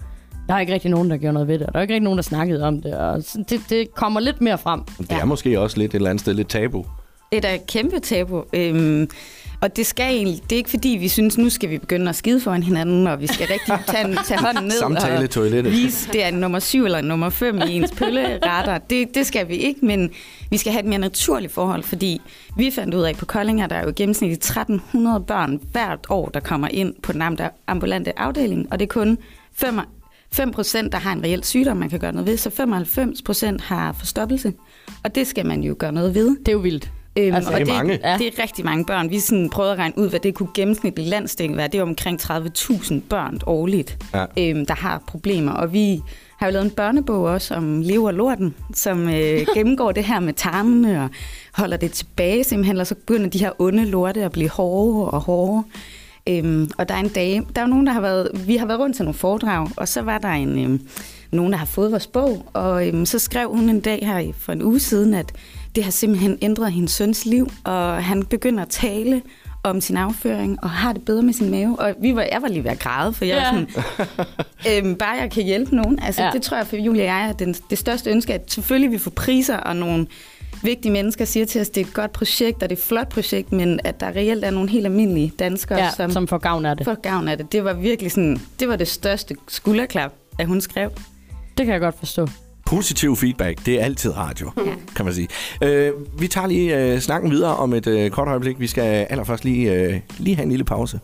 der 0.49 0.55
er 0.55 0.59
ikke 0.61 0.73
rigtig 0.75 0.91
nogen, 0.91 1.11
der 1.11 1.17
gjorde 1.17 1.33
noget 1.33 1.49
ved 1.49 1.59
det. 1.59 1.67
Og 1.67 1.73
der 1.73 1.79
er 1.79 1.83
ikke 1.83 1.95
rigtig 1.95 2.05
nogen, 2.05 2.17
der 2.19 2.23
snakkede 2.23 2.65
om 2.65 2.83
det. 2.83 2.95
Og 2.95 3.23
så 3.23 3.45
det, 3.49 3.61
det 3.71 3.95
kommer 3.95 4.21
lidt 4.21 4.41
mere 4.41 4.59
frem. 4.59 4.85
Det 4.99 5.13
er 5.13 5.25
måske 5.25 5.61
også 5.61 5.79
lidt 5.79 5.91
et 5.91 5.95
eller 5.95 6.11
andet 6.11 6.21
sted 6.21 6.35
lidt 6.35 6.49
tabu. 6.49 6.85
Det 7.31 7.37
er 7.37 7.41
da 7.41 7.55
et 7.55 7.67
kæmpe 7.67 7.99
tabu. 8.01 8.45
Øhm, 8.53 9.11
og 9.63 9.77
det 9.77 9.87
skal 9.87 10.15
egentlig, 10.15 10.41
det 10.43 10.53
er 10.53 10.57
ikke 10.57 10.71
fordi, 10.71 10.89
vi 10.89 11.09
synes, 11.09 11.39
nu 11.39 11.51
skal 11.51 11.71
vi 11.71 11.79
begynde 11.79 12.09
at 12.09 12.17
skide 12.17 12.41
foran 12.41 12.63
hinanden, 12.63 13.07
og 13.07 13.21
vi 13.21 13.27
skal 13.27 13.47
rigtig 13.47 13.75
tage, 13.95 14.17
tage 14.27 14.41
hånden 14.41 14.65
ned 14.65 14.71
Samtale 14.79 15.25
og 15.25 15.31
toilettet. 15.31 15.73
vise, 15.73 16.09
det 16.13 16.25
er 16.25 16.31
nummer 16.31 16.59
syv 16.59 16.85
eller 16.85 17.01
nummer 17.01 17.31
fem 17.31 17.59
i 17.69 17.73
ens 17.73 17.91
pølleretter. 17.93 18.79
Det, 18.79 19.15
det 19.15 19.27
skal 19.27 19.49
vi 19.49 19.55
ikke, 19.57 19.87
men 19.87 20.11
vi 20.51 20.57
skal 20.57 20.73
have 20.73 20.81
et 20.83 20.89
mere 20.89 20.99
naturligt 20.99 21.53
forhold, 21.53 21.83
fordi 21.83 22.21
vi 22.57 22.71
fandt 22.71 22.95
ud 22.95 23.03
af 23.03 23.17
på 23.17 23.27
Kolding, 23.27 23.63
at 23.63 23.71
der 23.71 23.77
er 23.77 23.83
jo 23.83 23.89
i 23.89 23.93
gennemsnit 23.93 24.33
1300 24.33 25.21
børn 25.21 25.61
hvert 25.73 26.07
år, 26.11 26.29
der 26.29 26.41
kommer 26.41 26.69
ind 26.69 26.95
på 27.03 27.13
den 27.13 27.23
am- 27.23 27.65
ambulante 27.67 28.19
afdeling, 28.19 28.67
og 28.71 28.79
det 28.79 28.85
er 28.85 28.93
kun 28.93 29.19
5 29.55 29.81
5 30.33 30.51
procent, 30.53 30.93
der 30.93 30.99
har 30.99 31.13
en 31.13 31.23
reel 31.25 31.45
sygdom, 31.45 31.77
man 31.77 31.91
kan 31.91 31.99
gøre 31.99 32.13
noget 32.13 32.27
ved, 32.27 32.37
så 32.37 32.51
95 32.51 33.23
procent 33.23 33.61
har 33.61 33.93
forstoppelse. 33.93 34.53
Og 35.05 35.15
det 35.15 35.27
skal 35.27 35.47
man 35.47 35.61
jo 35.63 35.77
gøre 35.79 35.93
noget 35.93 36.15
ved. 36.15 36.37
Det 36.39 36.49
er 36.49 36.53
jo 36.53 36.59
vildt. 36.59 36.91
Øhm, 37.19 37.35
Altså, 37.35 37.53
og 37.53 37.61
det 37.61 37.69
er 37.69 37.73
mange. 37.75 37.99
Ja. 38.05 38.19
Det 38.19 38.27
er 38.27 38.43
rigtig 38.43 38.65
mange 38.65 38.85
børn. 38.85 39.11
Vi 39.11 39.19
sådan 39.21 39.51
prøvede 39.51 39.73
at 39.73 39.79
regne 39.79 39.99
ud, 39.99 40.09
hvad 40.09 40.21
det 40.21 40.35
kunne 40.35 40.49
gennemsnitligt 40.55 41.09
landsdækken 41.09 41.57
være. 41.57 41.69
Det 41.69 41.79
er 41.79 41.83
omkring 41.83 42.21
30.000 42.23 42.95
børn 43.09 43.39
årligt, 43.47 43.99
Ja. 44.15 44.25
øhm, 44.39 44.67
der 44.67 44.75
har 44.75 45.03
problemer. 45.07 45.53
Og 45.53 45.73
vi 45.73 46.01
har 46.39 46.47
jo 46.47 46.53
lavet 46.53 46.65
en 46.65 46.71
børnebog 46.71 47.23
også 47.25 47.55
om 47.55 47.81
lever 47.81 48.07
og 48.09 48.15
lorten, 48.15 48.55
som 48.75 49.09
øh, 49.09 49.41
gennemgår 49.57 49.93
det 49.93 50.05
her 50.05 50.21
med 50.21 50.33
tarmene 50.33 51.03
og 51.05 51.09
holder 51.55 51.77
det 51.77 51.93
tilbage 51.93 52.45
simpelthen, 52.45 52.79
og 52.79 52.87
så 52.87 52.95
begynder 52.95 53.31
de 53.31 53.39
her 53.39 53.51
onde 53.59 53.85
lorte 53.85 54.25
at 54.25 54.33
blive 54.33 54.49
hårdere 54.49 55.09
og 55.11 55.21
hårdere. 55.21 55.65
Øhm, 56.29 56.71
og 56.79 56.89
der 56.89 56.95
er 56.95 56.99
en 56.99 57.09
dag, 57.09 57.43
der 57.57 57.63
er 57.63 57.67
nogen, 57.67 57.87
der 57.87 57.93
har 57.93 58.01
været, 58.01 58.29
vi 58.47 58.57
har 58.57 58.67
været 58.67 58.81
rundt 58.81 58.97
til 58.97 59.05
nogle 59.05 59.19
foredrag, 59.19 59.69
og 59.77 59.89
så 59.89 60.03
var 60.03 60.19
der 60.19 60.29
en, 60.29 60.59
øhm, 60.65 60.81
nogen, 61.31 61.53
der 61.53 61.59
har 61.59 61.67
fået 61.67 61.91
vores 61.91 62.07
bog, 62.07 62.47
og 62.53 62.89
øhm, 62.89 63.07
så 63.07 63.19
skrev 63.19 63.49
hun 63.51 63.69
en 63.69 63.81
dag 63.81 63.99
her 64.07 64.19
i- 64.19 64.33
for 64.39 64.53
en 64.53 64.63
uge 64.63 64.81
siden, 64.81 65.15
at 65.15 65.33
det 65.75 65.85
har 65.85 65.91
simpelthen 65.91 66.39
ændret 66.43 66.73
hendes 66.73 66.91
søns 66.93 67.27
liv, 67.27 67.49
og 67.65 68.05
han 68.05 68.23
begynder 68.25 68.63
at 68.63 68.69
tale 68.69 69.23
om 69.65 69.81
sin 69.81 69.97
afføring, 69.97 70.59
og 70.63 70.71
har 70.71 70.93
det 70.93 71.05
bedre 71.05 71.23
med 71.23 71.33
sin 71.33 71.51
mave. 71.51 71.81
Og 71.81 71.95
vi 72.01 72.15
var, 72.15 72.23
jeg 72.33 72.43
var 72.43 72.49
lige 72.49 72.65
ved 72.65 72.71
at 72.71 72.79
græde, 72.79 73.13
for 73.13 73.25
jeg 73.25 73.35
Ja. 73.37 73.57
ja. 73.57 73.65
sådan, 74.69 74.87
øhm, 74.87 74.95
bare 74.97 75.11
jeg 75.21 75.31
kan 75.31 75.45
hjælpe 75.45 75.77
nogen. 75.77 75.99
Altså, 76.03 76.23
ja. 76.23 76.31
det 76.33 76.43
tror 76.43 76.57
jeg 76.57 76.67
for 76.67 76.77
Julia 76.77 77.03
og 77.03 77.07
jeg 77.09 77.29
er 77.29 77.33
den, 77.33 77.55
det 77.71 77.79
største 77.79 78.11
ønske, 78.11 78.35
at 78.35 78.53
selvfølgelig 78.53 78.91
vi 78.91 78.99
får 78.99 79.11
priser, 79.11 79.57
og 79.57 79.77
nogle 79.77 80.07
vigtige 80.63 80.93
mennesker 80.93 81.25
siger 81.25 81.47
til 81.47 81.61
os, 81.61 81.69
at 81.69 81.75
det 81.75 81.81
er 81.81 81.85
et 81.87 81.95
godt 81.95 82.13
projekt, 82.13 82.63
og 82.63 82.71
det 82.71 82.77
er 82.77 82.81
et 82.81 82.85
flot 82.89 83.09
projekt, 83.09 83.53
men 83.53 83.81
at 83.85 84.01
der 84.01 84.07
reelt 84.07 84.45
er 84.45 84.51
nogle 84.51 84.69
helt 84.71 84.87
almindelige 84.87 85.33
danskere, 85.39 85.79
Ja, 85.79 85.91
som, 85.97 86.11
som 86.11 86.29
får 86.29 86.39
gavn 86.39 86.67
af 86.67 86.77
det. 86.77 86.85
får 86.85 86.95
gavn 87.03 87.29
af 87.29 87.37
det. 87.37 87.53
Det 87.53 87.65
var 87.65 87.73
virkelig 87.73 88.13
sådan, 88.13 88.41
det 88.61 88.69
var 88.69 88.77
det 88.77 88.89
største 88.89 89.35
skulderklap, 89.49 90.13
at 90.39 90.47
hun 90.47 90.61
skrev. 90.61 90.91
Det 91.59 91.67
kan 91.67 91.73
jeg 91.73 91.81
godt 91.81 91.99
forstå. 91.99 92.27
Positiv 92.77 93.17
feedback, 93.17 93.67
det 93.67 93.81
er 93.81 93.85
altid 93.85 94.17
radio, 94.17 94.51
kan 94.97 95.05
man 95.05 95.15
sige. 95.15 95.29
Øh, 95.63 95.93
vi 96.19 96.29
tager 96.29 96.47
lige 96.47 96.77
øh, 96.79 96.99
snakken 97.01 97.31
videre 97.31 97.57
om 97.57 97.73
et 97.75 97.87
øh, 97.87 98.11
kort 98.11 98.29
øjeblik. 98.29 98.61
Vi 98.61 98.67
skal 98.67 99.07
allerførst 99.11 99.45
lige, 99.45 99.73
øh, 99.73 100.01
lige 100.19 100.37
have 100.37 100.45
en 100.45 100.51
lille 100.51 100.65
pause. 100.65 101.01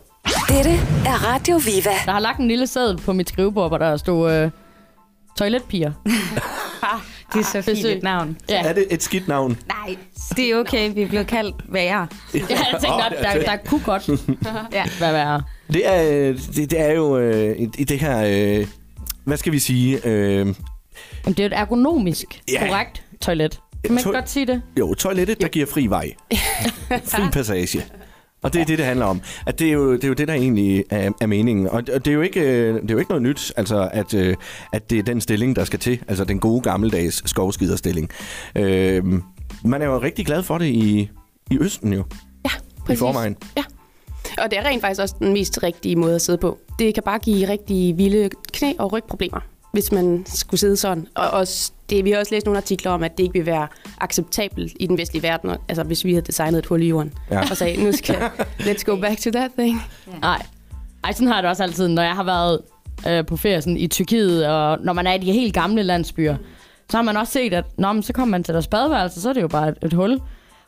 Dette 0.47 0.71
er 1.05 1.33
Radio 1.33 1.57
Viva. 1.57 1.89
Der 2.05 2.11
har 2.11 2.19
lagt 2.19 2.39
en 2.39 2.47
lille 2.47 2.67
seddel 2.67 2.97
på 2.97 3.13
mit 3.13 3.29
skrivebord, 3.29 3.69
hvor 3.69 3.77
der 3.77 3.97
stod 3.97 4.33
øh, 4.33 4.51
toiletpiger. 5.37 5.91
Det 7.33 7.39
er 7.39 7.43
så 7.43 7.61
fint 7.61 7.85
et 7.85 8.03
navn. 8.03 8.37
Ja, 8.49 8.63
Er 8.63 8.73
det 8.73 8.85
et 8.91 9.03
skidt 9.03 9.27
navn? 9.27 9.57
Nej, 9.67 9.95
det 10.35 10.51
er 10.51 10.55
okay, 10.59 10.93
vi 10.93 11.01
er 11.01 11.07
blevet 11.07 11.27
kaldt 11.27 11.55
værre. 11.69 12.07
ja 12.33 12.39
jeg 12.49 12.79
tænkte, 12.81 13.23
der, 13.23 13.33
der, 13.33 13.43
der 13.43 13.57
kunne 13.65 13.81
godt 13.85 14.09
Ja. 14.73 14.83
være 14.99 15.13
værre. 15.13 15.41
Det 15.73 15.81
er, 15.87 16.29
øh, 16.29 16.39
det, 16.55 16.71
det 16.71 16.79
er 16.81 16.93
jo 16.93 17.17
øh, 17.17 17.59
i, 17.59 17.67
i 17.77 17.83
det 17.83 17.99
her, 17.99 18.23
øh, 18.59 18.67
hvad 19.23 19.37
skal 19.37 19.51
vi 19.51 19.59
sige, 19.59 20.07
øh, 20.07 20.47
Jamen, 21.25 21.33
det 21.37 21.39
er 21.43 21.45
et 21.45 21.53
ergonomisk, 21.53 22.41
Ja. 22.51 22.67
korrekt 22.67 23.03
toilet. 23.21 23.59
Kan 23.85 23.93
man 23.93 24.03
To- 24.03 24.11
godt 24.11 24.29
sige 24.29 24.45
det? 24.47 24.61
jo, 24.79 24.93
toilettet, 24.93 25.41
der 25.41 25.47
giver 25.47 25.65
fri 25.65 25.87
vej. 25.87 26.11
fri 27.13 27.21
passage. 27.33 27.85
Og 28.41 28.53
det 28.53 28.61
er 28.61 28.65
det, 28.65 28.77
det 28.77 28.85
handler 28.85 29.05
om. 29.05 29.21
At 29.45 29.59
det, 29.59 29.67
er 29.67 29.71
jo, 29.71 29.93
det 29.93 30.03
er 30.03 30.07
jo 30.07 30.13
det, 30.13 30.27
der 30.27 30.33
egentlig 30.33 30.83
er, 30.89 31.11
er 31.21 31.25
meningen. 31.27 31.67
Og 31.69 31.87
det 31.87 31.95
og 31.95 32.05
det 32.05 32.11
er, 32.11 32.15
jo 32.15 32.21
ikke, 32.21 32.39
øh, 32.41 32.73
det 32.81 32.91
er 32.91 32.93
jo 32.93 32.97
ikke 32.97 33.11
noget 33.11 33.21
nyt, 33.23 33.53
altså, 33.57 33.89
at, 33.93 34.13
øh, 34.13 34.35
at 34.73 34.89
det 34.89 34.99
er 34.99 35.03
den 35.03 35.21
stilling, 35.21 35.55
der 35.55 35.63
skal 35.63 35.79
til. 35.79 35.99
Altså 36.07 36.23
den 36.23 36.39
gode 36.39 36.61
gammeldags 36.61 37.29
skovskiderstilling. 37.29 38.09
Øh, 38.55 39.03
man 39.65 39.81
er 39.81 39.85
jo 39.85 40.01
rigtig 40.01 40.25
glad 40.25 40.43
for 40.43 40.57
det 40.57 40.65
i, 40.65 41.09
i 41.51 41.57
Østen 41.59 41.93
jo, 41.93 42.03
Ja, 42.45 42.49
i 42.49 42.79
præcis. 42.85 42.99
forvejen. 42.99 43.35
Ja. 43.57 43.63
Og 44.37 44.51
det 44.51 44.59
er 44.59 44.65
rent 44.65 44.81
faktisk 44.81 45.01
også 45.01 45.15
den 45.19 45.33
mest 45.33 45.63
rigtige 45.63 45.95
måde 45.95 46.15
at 46.15 46.21
sidde 46.21 46.37
på. 46.37 46.59
Det 46.79 46.93
kan 46.93 47.03
bare 47.03 47.19
give 47.19 47.49
rigtig 47.49 47.97
vilde 47.97 48.29
knæ- 48.57 48.75
og 48.79 48.93
rygproblemer, 48.93 49.39
hvis 49.71 49.91
man 49.91 50.23
skulle 50.27 50.59
sidde 50.59 50.77
sådan. 50.77 51.07
Og 51.15 51.29
også, 51.29 51.71
det, 51.89 52.05
vi 52.05 52.11
har 52.11 52.19
også 52.19 52.33
læst 52.35 52.45
nogle 52.45 52.57
artikler 52.57 52.91
om, 52.91 53.03
at 53.03 53.17
det 53.17 53.23
ikke 53.23 53.33
vil 53.33 53.45
være 53.45 53.67
acceptabelt 54.01 54.73
i 54.79 54.87
den 54.87 54.97
vestlige 54.97 55.23
verden, 55.23 55.51
altså 55.67 55.83
hvis 55.83 56.05
vi 56.05 56.13
havde 56.13 56.25
designet 56.25 56.59
et 56.59 56.65
hul 56.65 56.81
i 56.81 56.87
jorden, 56.87 57.13
Ja. 57.31 57.35
ja. 57.35 57.41
og 57.51 57.57
sagde, 57.57 57.83
nu 57.83 57.91
skal, 57.91 58.15
let's 58.67 58.83
go 58.83 58.95
back 59.01 59.19
to 59.21 59.31
that 59.31 59.51
thing. 59.57 59.81
Nej. 60.21 60.41
Ej, 61.03 61.11
sådan 61.13 61.27
har 61.27 61.35
jeg 61.35 61.43
det 61.43 61.49
også 61.49 61.63
altid, 61.63 61.87
når 61.87 62.01
jeg 62.01 62.15
har 62.15 62.23
været 62.23 62.59
øh, 63.07 63.25
på 63.25 63.37
ferie 63.37 63.61
sådan, 63.61 63.77
i 63.77 63.87
Tyrkiet, 63.87 64.47
og 64.47 64.77
når 64.83 64.93
man 64.93 65.07
er 65.07 65.13
i 65.13 65.17
de 65.17 65.31
helt 65.31 65.53
gamle 65.53 65.83
landsbyer, 65.83 66.37
så 66.89 66.97
har 66.97 67.01
man 67.01 67.17
også 67.17 67.33
set, 67.33 67.53
at 67.53 67.65
når 67.77 67.93
man, 67.93 68.03
så 68.03 68.13
kommer 68.13 68.31
man 68.31 68.43
til 68.43 68.53
deres 68.53 68.67
badeværelse, 68.67 69.21
så 69.21 69.29
er 69.29 69.33
det 69.33 69.41
jo 69.41 69.47
bare 69.47 69.69
et, 69.69 69.77
et 69.83 69.93
hul. 69.93 70.19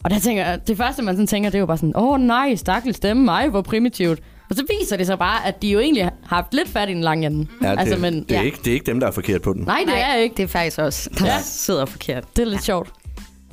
Og 0.04 0.10
der 0.10 0.20
tænker 0.20 0.46
jeg, 0.46 0.68
det 0.68 0.78
første, 0.78 1.02
man 1.02 1.16
sådan 1.16 1.28
tænker, 1.28 1.50
det 1.50 1.56
er 1.56 1.60
jo 1.60 1.66
bare 1.66 1.78
sådan, 1.78 1.96
åh 1.96 2.10
oh, 2.10 2.20
nej, 2.22 2.56
stakkels 2.56 2.98
stemme, 2.98 3.24
mig, 3.26 3.50
hvor 3.50 3.62
primitivt. 3.62 4.20
Og 4.52 4.58
så 4.58 4.66
viser 4.80 4.98
det 4.98 5.08
sig 5.08 5.20
bare, 5.20 5.48
at 5.48 5.62
de 5.62 5.68
jo 5.70 5.80
egentlig 5.80 6.04
har 6.04 6.14
haft 6.26 6.54
lidt 6.54 6.70
fat 6.70 6.90
i 6.90 6.94
den 6.94 7.02
lange 7.02 7.28
ende. 7.28 7.48
Ja, 7.62 7.72
det, 7.72 7.80
altså, 7.80 7.98
men, 7.98 8.14
det, 8.24 8.32
er 8.32 8.36
ja. 8.36 8.42
ikke, 8.46 8.58
det 8.58 8.68
er 8.68 8.74
ikke 8.74 8.86
dem, 8.86 9.00
der 9.00 9.08
er 9.08 9.12
forkert 9.12 9.42
på 9.42 9.54
den. 9.54 9.62
Nej, 9.64 9.84
det 9.86 9.98
er 9.98 10.16
ikke. 10.16 10.36
Det 10.38 10.44
er 10.44 10.48
faktisk 10.48 10.80
også, 10.80 11.10
der 11.20 11.26
Ja. 11.26 11.34
ja. 11.34 11.42
sidder 11.44 11.86
forkert. 11.86 12.24
Det 12.36 12.42
er 12.42 12.46
lidt 12.46 12.64
sjovt. 12.64 12.90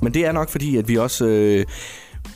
Men 0.03 0.15
det 0.15 0.27
er 0.27 0.33
nok 0.33 0.49
fordi, 0.51 0.77
at 0.77 0.89
vi 0.89 0.97
også 0.97 1.27
øh, 1.27 1.65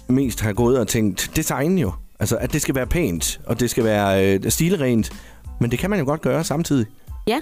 mest 0.08 0.40
har 0.40 0.52
gået 0.52 0.78
og 0.78 0.88
tænkt 0.88 1.30
design 1.36 1.78
jo. 1.78 1.92
Altså, 2.20 2.36
at 2.36 2.52
det 2.52 2.62
skal 2.62 2.74
være 2.74 2.86
pænt, 2.86 3.40
og 3.46 3.60
det 3.60 3.70
skal 3.70 3.84
være 3.84 4.34
øh, 4.34 4.50
stilrent. 4.50 5.12
Men 5.60 5.70
det 5.70 5.78
kan 5.78 5.90
man 5.90 5.98
jo 5.98 6.04
godt 6.04 6.20
gøre 6.20 6.44
samtidig. 6.44 6.86
Ja, 7.26 7.38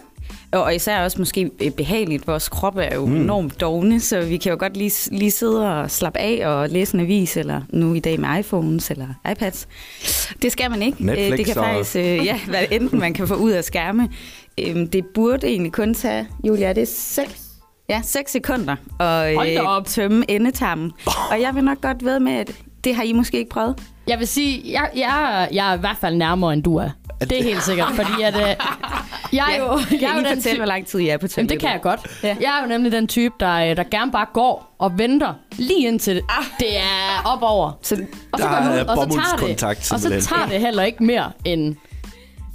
og 0.52 0.62
og 0.62 0.74
især 0.74 1.04
også 1.04 1.18
måske 1.18 1.50
øh, 1.62 1.70
behageligt. 1.70 2.26
Vores 2.26 2.48
krop 2.48 2.76
er 2.76 2.94
jo 2.94 3.06
mm. 3.06 3.16
enormt 3.16 3.60
dogne, 3.60 4.00
så 4.00 4.20
vi 4.20 4.36
kan 4.36 4.52
jo 4.52 4.56
godt 4.60 4.76
lige, 4.76 5.16
lige 5.18 5.30
sidde 5.30 5.80
og 5.80 5.90
slappe 5.90 6.18
af 6.18 6.46
og 6.48 6.68
læse 6.68 6.94
en 6.94 7.00
avis, 7.00 7.36
eller 7.36 7.60
nu 7.72 7.94
i 7.94 8.00
dag 8.00 8.20
med 8.20 8.38
iPhones 8.38 8.90
eller 8.90 9.06
iPads. 9.32 9.68
Det 10.42 10.52
skal 10.52 10.70
man 10.70 10.82
ikke. 10.82 10.96
Øh, 11.00 11.06
Netflix 11.06 11.36
det 11.36 11.46
kan 11.46 11.58
og- 11.58 11.64
faktisk, 11.64 11.96
øh, 11.96 12.02
ja, 12.26 12.40
hvad 12.48 12.64
enten 12.70 12.98
man 12.98 13.14
kan 13.14 13.28
få 13.28 13.34
ud 13.34 13.50
af 13.50 13.64
skærme. 13.64 14.08
Øhm, 14.60 14.88
Det 14.88 15.04
burde 15.14 15.46
egentlig 15.46 15.72
kun 15.72 15.94
tage, 15.94 16.28
Julia, 16.46 16.72
det 16.72 16.82
er 16.82 16.86
6 16.86 17.46
Ja, 17.88 18.00
6 18.04 18.32
sekunder 18.32 18.76
Hold 19.00 19.54
da 19.56 19.60
op. 19.62 19.82
øh, 19.82 19.86
tømme 19.86 20.30
endetarmen. 20.30 20.92
Og 21.30 21.40
jeg 21.40 21.54
vil 21.54 21.64
nok 21.64 21.80
godt 21.80 22.04
ved 22.04 22.20
med, 22.20 22.32
at 22.32 22.52
det 22.84 22.94
har 22.94 23.02
I 23.02 23.12
måske 23.12 23.38
ikke 23.38 23.50
prøvet. 23.50 23.78
Jeg 24.06 24.18
vil 24.18 24.26
sige, 24.28 24.62
jeg, 24.72 24.90
jeg, 24.96 25.48
jeg 25.52 25.70
er 25.72 25.76
i 25.76 25.80
hvert 25.80 25.96
fald 26.00 26.16
nærmere, 26.16 26.52
end 26.52 26.62
du 26.62 26.76
er. 26.76 26.90
Det 27.20 27.38
er 27.38 27.42
helt 27.42 27.62
sikkert, 27.62 27.88
fordi 27.94 28.22
at, 28.22 28.34
øh, 28.36 28.56
jeg 29.32 29.54
er 29.54 29.58
jo, 29.64 29.76
Kan 29.88 30.00
jeg 30.00 30.10
er 30.10 30.14
jo 30.18 30.24
den 30.24 30.34
fortælle, 30.36 30.58
hvor 30.58 30.66
lang 30.66 30.86
tid 30.86 30.98
I 31.00 31.08
er 31.08 31.16
på 31.16 31.20
Jamen, 31.22 31.28
toilettet? 31.30 31.50
det 31.50 31.60
kan 31.60 31.70
jeg 31.72 31.80
godt. 31.82 32.00
Ja. 32.22 32.36
Jeg 32.40 32.58
er 32.58 32.62
jo 32.62 32.68
nemlig 32.68 32.92
den 32.92 33.08
type, 33.08 33.34
der, 33.40 33.54
øh, 33.70 33.76
der 33.76 33.84
gerne 33.90 34.12
bare 34.12 34.26
går 34.32 34.74
og 34.78 34.98
venter 34.98 35.34
lige 35.52 35.88
indtil 35.88 36.14
det, 36.16 36.24
det 36.58 36.76
er 36.78 37.22
op 37.24 37.42
over. 37.42 37.78
Så 37.82 37.94
Og 38.32 38.38
så 38.38 38.48
går 38.48 38.56
den 38.56 38.68
ud, 38.68 38.74
er 38.78 38.84
og 38.84 38.96
så 38.96 39.18
tager 39.38 39.72
det, 39.72 39.92
og 39.92 40.00
så 40.00 40.08
tager 40.28 40.46
det 40.48 40.60
heller 40.60 40.82
ikke 40.82 41.04
mere 41.04 41.32
end 41.44 41.76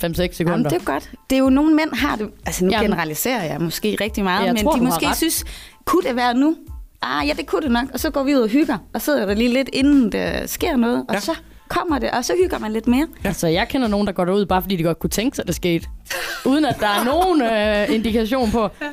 5-6 0.04 0.36
sekunder. 0.38 0.52
Jamen, 0.52 0.66
det 0.66 0.74
er 0.74 0.80
godt. 0.86 1.12
Det 1.30 1.36
er 1.36 1.40
jo 1.40 1.50
nogle 1.50 1.76
mænd 1.76 1.96
har 1.96 2.16
det, 2.16 2.30
altså 2.46 2.66
nu 2.66 2.72
Jamen. 2.72 2.86
generaliserer 2.90 3.44
jeg 3.44 3.62
måske 3.62 3.98
rigtig 4.02 4.24
meget, 4.24 4.46
Jeg 4.46 4.54
men 4.54 4.64
tror, 4.64 4.72
de 4.76 4.82
måske 4.84 5.08
ret. 5.08 5.18
synes, 5.18 5.46
kunne 5.86 6.02
det 6.08 6.16
være 6.16 6.34
nu? 6.34 6.56
Ah, 7.02 7.28
ja, 7.28 7.34
det 7.34 7.46
kunne 7.48 7.62
det 7.62 7.72
nok. 7.72 7.86
Og 7.94 8.00
så 8.00 8.10
går 8.10 8.24
vi 8.24 8.36
ud 8.36 8.40
og 8.42 8.50
hygger, 8.50 8.78
og 8.94 9.02
sidder 9.02 9.26
der 9.26 9.34
lige 9.34 9.54
lidt, 9.54 9.70
inden 9.74 10.12
der 10.12 10.48
sker 10.48 10.76
noget, 10.76 10.98
og 11.00 11.06
Ja. 11.10 11.14
ja. 11.14 11.20
så 11.20 11.32
kommer 11.70 12.00
det, 12.00 12.12
og 12.12 12.26
så 12.26 12.34
hygger 12.44 12.60
man 12.60 12.72
lidt 12.74 12.88
mere. 12.88 13.08
Altså, 13.24 13.48
jeg 13.48 13.68
kender 13.68 13.88
nogen, 13.88 14.08
der 14.08 14.14
går 14.14 14.26
derud, 14.26 14.46
bare 14.46 14.62
fordi 14.62 14.76
de 14.76 14.84
godt 14.84 15.00
kunne 15.00 15.10
tænke 15.10 15.36
sig, 15.36 15.44
at 15.44 15.48
det 15.48 15.56
skete. 15.56 15.88
Uden 16.46 16.66
at 16.66 16.78
der 16.80 16.88
er 16.88 17.04
nogen 17.04 17.42
øh, 17.42 17.96
indikation 17.96 18.52
på, 18.52 18.62
ja, 18.62 18.86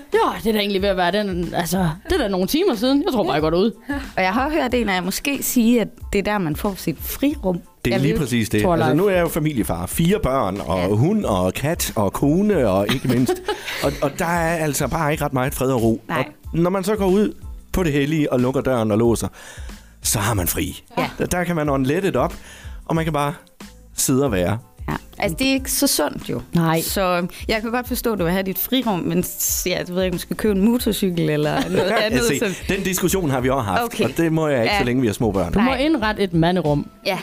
det 0.42 0.48
er 0.48 0.52
da 0.52 0.58
egentlig 0.58 0.82
ved 0.82 0.88
at 0.88 0.96
være 0.96 1.12
den, 1.12 1.54
altså, 1.54 1.88
det 2.04 2.12
er 2.12 2.18
da 2.18 2.28
nogle 2.28 2.46
timer 2.46 2.74
siden. 2.74 3.02
Jeg 3.02 3.12
tror 3.12 3.24
bare, 3.24 3.32
jeg 3.32 3.42
går 3.42 3.50
derud. 3.50 3.70
Og 4.16 4.22
jeg 4.22 4.32
har 4.32 4.50
hørt 4.50 4.74
en 4.74 4.88
af 4.88 4.94
jer 4.94 5.00
måske 5.00 5.42
sige, 5.42 5.80
at 5.80 5.88
det 6.12 6.18
er 6.18 6.22
der, 6.22 6.38
man 6.38 6.56
får 6.56 6.74
sit 6.76 6.96
frirum. 7.00 7.60
Det 7.84 7.90
er 7.90 7.94
Jeg 7.96 8.02
lige 8.02 8.18
præcis 8.18 8.48
det. 8.48 8.66
Altså, 8.70 8.94
nu 8.94 9.06
er 9.06 9.10
jeg 9.10 9.20
jo 9.20 9.28
familiefar. 9.28 9.86
Fire 9.86 10.20
børn, 10.22 10.60
og 10.66 10.96
hund, 10.96 11.24
og 11.24 11.54
kat, 11.54 11.92
og 11.96 12.12
kone, 12.12 12.68
og 12.68 12.86
ikke 12.94 13.08
mindst. 13.08 13.42
og, 13.84 13.92
og 14.02 14.10
der 14.18 14.24
er 14.24 14.56
altså 14.56 14.88
bare 14.88 15.12
ikke 15.12 15.24
ret 15.24 15.32
meget 15.32 15.54
fred 15.54 15.70
og 15.70 15.82
ro. 15.82 16.02
Nej. 16.08 16.24
Og 16.52 16.58
når 16.58 16.70
man 16.70 16.84
så 16.84 16.96
går 16.96 17.06
ud 17.06 17.34
på 17.72 17.82
det 17.82 17.92
hellige 17.92 18.32
og 18.32 18.40
lukker 18.40 18.60
døren 18.60 18.90
og 18.90 18.98
låser, 18.98 19.28
så 20.02 20.18
har 20.18 20.34
man 20.34 20.48
fri. 20.48 20.84
Ja. 20.98 21.10
Der, 21.18 21.26
der 21.26 21.44
kan 21.44 21.56
man 21.56 21.68
ånde 21.68 21.88
lettet 21.88 22.16
op, 22.16 22.34
og 22.86 22.94
man 22.94 23.04
kan 23.04 23.12
bare 23.12 23.34
sidde 23.96 24.24
og 24.24 24.32
være. 24.32 24.58
Ja. 25.22 25.26
Altså, 25.26 25.36
det 25.38 25.48
er 25.48 25.52
ikke 25.52 25.70
så 25.72 25.86
sundt 25.86 26.30
jo. 26.30 26.40
Nej. 26.54 26.80
Så 26.80 27.26
jeg 27.48 27.60
kan 27.62 27.70
godt 27.70 27.88
forstå, 27.88 28.12
at 28.12 28.18
du 28.18 28.24
vil 28.24 28.32
have 28.32 28.42
dit 28.42 28.58
frirum, 28.58 28.98
men 28.98 29.24
ja, 29.66 29.78
jeg 29.78 29.88
ved 29.88 30.02
ikke, 30.02 30.14
om 30.14 30.18
du 30.18 30.22
skal 30.22 30.36
købe 30.36 30.54
en 30.54 30.64
motorcykel 30.64 31.30
eller 31.30 31.68
noget 31.68 31.92
andet. 32.04 32.16
Jeg 32.30 32.38
se, 32.40 32.54
så... 32.54 32.74
den 32.74 32.82
diskussion 32.82 33.30
har 33.30 33.40
vi 33.40 33.48
også 33.48 33.62
haft, 33.62 33.82
Okay. 33.82 34.04
og 34.04 34.10
det 34.16 34.32
må 34.32 34.48
jeg 34.48 34.62
ikke, 34.62 34.72
Ja. 34.74 34.78
så 34.80 34.84
længe 34.84 35.00
vi 35.00 35.06
har 35.06 35.14
små 35.14 35.30
børn. 35.32 35.52
Du 35.52 35.60
må 35.60 35.74
indrette 35.74 36.22
et 36.22 36.34
manderum. 36.34 36.86
Ja, 37.06 37.18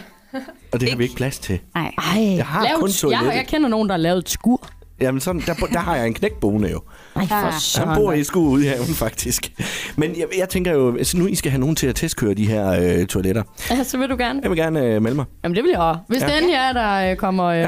Og 0.71 0.81
det 0.81 0.89
har 0.89 0.97
vi 0.97 1.03
ikke 1.03 1.15
plads 1.15 1.39
til. 1.39 1.59
nej. 1.75 1.91
Ej, 1.97 2.35
Jeg 2.35 2.45
har 2.45 2.63
lav 2.63 2.79
kun 2.79 2.89
jeg, 3.11 3.31
jeg 3.35 3.45
kender 3.47 3.69
nogen, 3.69 3.89
der 3.89 3.93
har 3.93 3.97
lavet 3.99 4.17
et 4.19 4.29
skur. 4.29 4.67
Jamen, 5.01 5.21
sådan, 5.21 5.41
der, 5.45 5.53
der 5.53 5.79
har 5.79 5.95
jeg 5.95 6.07
en 6.07 6.13
knæk 6.13 6.33
boende 6.33 6.71
jo. 6.71 6.81
Ej, 7.15 7.25
for. 7.27 7.85
Han 7.85 7.97
bor 7.97 8.13
i 8.13 8.23
skue 8.23 8.49
ude 8.49 8.65
i 8.65 8.67
haven, 8.67 8.87
faktisk. 8.87 9.51
Men 9.95 10.17
jeg, 10.17 10.25
jeg 10.37 10.49
tænker 10.49 10.71
jo, 10.73 10.97
altså 10.97 11.17
nu 11.17 11.27
I 11.27 11.35
skal 11.35 11.51
have 11.51 11.59
nogen 11.59 11.75
til 11.75 11.87
at 11.87 11.95
testkøre 11.95 12.33
de 12.33 12.47
her 12.47 12.69
øh, 12.99 13.05
toiletter. 13.07 13.43
Ja, 13.71 13.83
så 13.83 13.97
vil 13.97 14.09
du 14.09 14.15
gerne. 14.17 14.39
Jeg 14.43 14.49
vil 14.51 14.57
gerne 14.57 14.81
øh, 14.85 15.01
melde 15.01 15.15
mig. 15.15 15.25
Jamen, 15.43 15.55
det 15.55 15.63
vil 15.63 15.69
jeg 15.71 15.79
også. 15.79 15.99
Hvis 16.07 16.21
Ja. 16.21 16.25
ja. 16.27 16.31
det 16.31 16.37
endelig 16.37 16.55
er, 16.55 16.73
der 16.73 17.11
øh, 17.11 17.15
kommer 17.17 17.45
øh, 17.45 17.57
Ja. 17.59 17.67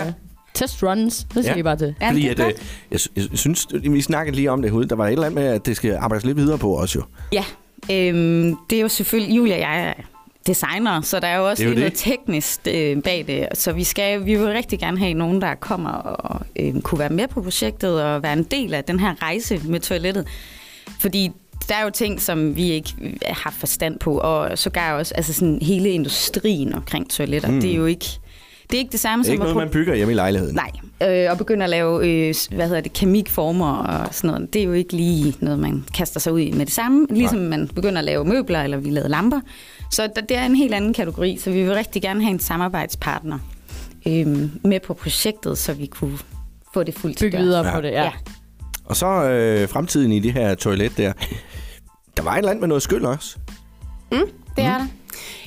Ja. 0.61 0.65
testruns, 0.67 1.27
det 1.33 1.43
siger 1.43 1.53
Ja. 1.53 1.59
I 1.59 1.63
bare 1.63 1.77
til. 1.77 1.95
Ja, 2.01 2.09
Fordi 2.09 2.21
det 2.21 2.39
at, 2.39 2.47
øh, 2.47 2.53
jeg, 2.91 2.99
jeg 3.15 3.23
synes, 3.33 3.67
vi 3.73 4.01
snakkede 4.01 4.35
lige 4.35 4.51
om 4.51 4.61
det 4.61 4.71
herude, 4.71 4.87
der 4.87 4.95
var 4.95 5.07
et 5.07 5.11
eller 5.11 5.25
andet 5.25 5.41
med, 5.41 5.49
at 5.51 5.65
det 5.65 5.75
skal 5.75 5.95
arbejdes 5.99 6.25
lidt 6.25 6.37
videre 6.37 6.57
på 6.57 6.77
os 6.79 6.95
jo. 6.95 7.03
Ja, 7.33 7.43
øhm, 7.91 8.55
det 8.69 8.77
er 8.77 8.81
jo 8.81 8.87
selvfølgelig, 8.87 9.37
Julia 9.37 9.53
og 9.53 9.59
jeg 9.59 9.81
er 9.87 9.93
designer, 10.47 11.01
så 11.01 11.19
der 11.19 11.27
er 11.27 11.37
jo 11.37 11.49
også 11.49 11.63
er 11.63 11.67
jo 11.67 11.73
lige 11.73 11.79
noget 11.79 11.93
det. 11.93 11.99
teknisk 11.99 12.59
øh, 12.67 13.03
bag 13.03 13.23
det. 13.27 13.47
Så 13.53 13.71
vi, 13.73 13.83
skal, 13.83 14.25
vi 14.25 14.35
vil 14.35 14.47
rigtig 14.47 14.79
gerne 14.79 14.97
have 14.99 15.13
nogen, 15.13 15.41
der 15.41 15.55
kommer 15.55 15.89
og 15.91 16.41
øh, 16.55 16.81
kunne 16.81 16.99
være 16.99 17.09
med 17.09 17.27
på 17.27 17.41
projektet 17.41 18.03
og 18.03 18.23
være 18.23 18.33
en 18.33 18.43
del 18.43 18.73
af 18.73 18.83
den 18.83 18.99
her 18.99 19.21
rejse 19.21 19.61
med 19.65 19.79
toilettet. 19.79 20.27
Fordi 20.99 21.31
der 21.69 21.75
er 21.75 21.83
jo 21.83 21.89
ting, 21.89 22.21
som 22.21 22.55
vi 22.55 22.71
ikke 22.71 22.93
har 23.27 23.51
forstand 23.51 23.99
på, 23.99 24.17
og 24.17 24.57
sågar 24.57 24.93
også 24.93 25.13
altså 25.15 25.33
sådan 25.33 25.59
hele 25.61 25.89
industrien 25.89 26.73
omkring 26.73 27.09
toiletter. 27.09 27.49
Mm. 27.49 27.55
Mm. 27.55 27.61
Det 27.61 27.71
er 27.71 27.75
jo 27.75 27.85
ikke 27.85 28.05
det, 28.71 28.77
er 28.77 28.79
ikke 28.79 28.91
det 28.91 28.99
samme 28.99 29.23
Det 29.23 29.29
er 29.29 29.29
som 29.29 29.33
ikke 29.33 29.43
noget, 29.43 29.57
man 29.57 29.69
bygger 29.69 29.95
hjemme 29.95 30.11
i 30.11 30.15
lejligheden. 30.15 30.55
Nej, 30.55 30.71
øh, 31.25 31.31
og 31.31 31.37
begynde 31.37 31.63
at 31.63 31.69
lave, 31.69 32.07
øh, 32.07 32.35
hvad 32.55 32.67
hedder 32.67 32.81
det, 32.81 32.93
kemikformer 32.93 33.75
og 33.77 34.07
sådan 34.15 34.29
noget. 34.29 34.53
Det 34.53 34.61
er 34.61 34.65
jo 34.65 34.71
ikke 34.73 34.93
lige 34.93 35.35
noget, 35.39 35.59
man 35.59 35.85
kaster 35.93 36.19
sig 36.19 36.33
ud 36.33 36.39
i 36.39 36.51
med 36.51 36.65
det 36.65 36.73
samme. 36.73 37.07
Ligesom 37.09 37.37
Nej. 37.37 37.47
man 37.57 37.67
begynder 37.67 37.99
at 37.99 38.05
lave 38.05 38.25
møbler, 38.25 38.61
eller 38.63 38.77
vi 38.77 38.89
lavede 38.89 39.09
lamper. 39.09 39.39
Så 39.91 40.09
der, 40.15 40.21
det 40.21 40.37
er 40.37 40.45
en 40.45 40.55
helt 40.55 40.73
anden 40.73 40.93
kategori, 40.93 41.37
så 41.37 41.51
vi 41.51 41.63
vil 41.63 41.73
rigtig 41.73 42.01
gerne 42.01 42.21
have 42.23 42.31
en 42.31 42.39
samarbejdspartner 42.39 43.39
øh, 44.07 44.27
med 44.63 44.79
på 44.79 44.93
projektet, 44.93 45.57
så 45.57 45.73
vi 45.73 45.85
kunne 45.85 46.17
få 46.73 46.83
det 46.83 46.93
fuldt 46.95 47.17
til 47.17 47.25
Bygge 47.25 47.37
videre 47.37 47.67
Ja. 47.67 47.75
på 47.75 47.81
det, 47.81 47.91
ja. 47.91 48.03
Ja. 48.03 48.11
Og 48.85 48.95
så 48.95 49.05
øh, 49.07 49.69
fremtiden 49.69 50.11
i 50.11 50.19
det 50.19 50.33
her 50.33 50.55
toilet 50.55 50.97
der. 50.97 51.13
Der 52.17 52.23
var 52.23 52.33
et 52.33 52.37
eller 52.37 52.49
andet 52.49 52.61
med 52.61 52.67
noget 52.67 52.83
skyld 52.83 53.05
også. 53.05 53.37
Det 54.55 54.63
er 54.63 54.77
der. 54.77 54.85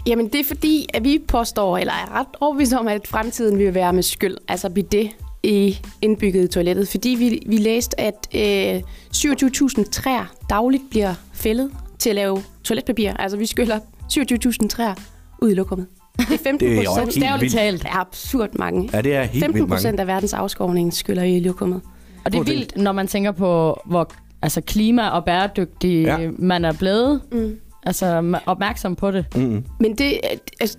Jamen, 0.07 0.29
det 0.29 0.41
er 0.41 0.45
fordi, 0.45 0.87
at 0.95 1.05
vi 1.05 1.19
påstår, 1.29 1.79
eller 1.79 1.93
er 1.93 2.19
ret 2.21 2.27
overbevist 2.41 2.73
om, 2.73 2.89
at 2.89 3.09
fremtiden 3.09 3.59
vil 3.59 3.75
være 3.75 3.93
med 3.93 4.03
skyld, 4.03 4.37
altså 4.49 4.71
bidet 4.71 5.11
i 5.43 5.79
indbygget 6.03 6.45
i 6.45 6.49
toilettet. 6.49 6.89
Fordi 6.89 7.09
vi, 7.09 7.43
vi 7.47 7.57
læste, 7.57 8.01
at 8.01 8.29
øh, 8.35 8.83
27.000 9.17 9.91
træer 9.91 10.35
dagligt 10.51 10.83
bliver 10.91 11.15
fældet 11.33 11.71
til 11.99 12.11
at 12.11 12.17
lave 12.17 12.43
toiletpapir. 12.65 13.13
Altså, 13.13 13.39
vi 13.39 13.47
skyller 13.47 13.79
27.000 14.13 14.69
træer 14.69 14.95
ud 15.43 15.51
i 15.51 15.55
lokummet. 15.55 15.87
Det 16.19 16.31
er 16.31 16.39
15 16.39 16.59
Det 16.69 16.69
er 16.69 16.75
jo 16.75 16.81
helt 16.81 16.89
procent. 17.05 17.41
vildt. 17.41 17.55
talt. 17.55 17.83
Det 17.83 17.89
er 17.89 18.01
absurd 18.01 18.49
mange. 18.53 18.91
Ja, 18.93 19.01
det 19.01 19.15
er 19.15 19.23
helt 19.23 19.45
15 19.45 19.55
vildt 19.55 19.69
mange. 19.69 19.69
procent 19.69 20.01
af 20.01 20.07
verdens 20.07 20.33
afskovning 20.33 20.95
skyller 20.95 21.23
i 21.23 21.41
lokummet. 21.41 21.81
Og 22.25 22.33
det 22.33 22.39
er 22.41 22.45
vildt, 22.45 22.77
når 22.77 22.93
man 22.93 23.07
tænker 23.07 23.33
på, 23.33 23.81
hvor 23.87 24.13
altså, 24.43 24.61
klima 24.61 25.09
og 25.09 25.25
bæredygtig 25.25 26.05
ja. 26.05 26.31
man 26.39 26.65
er 26.65 26.73
blevet. 26.73 27.21
Mm. 27.33 27.57
Altså 27.87 28.39
opmærksom 28.47 28.97
på 28.97 29.11
det. 29.11 29.27
Mm-hmm. 29.35 29.65
Men 29.81 29.95
det, 29.95 30.21
altså, 30.61 30.79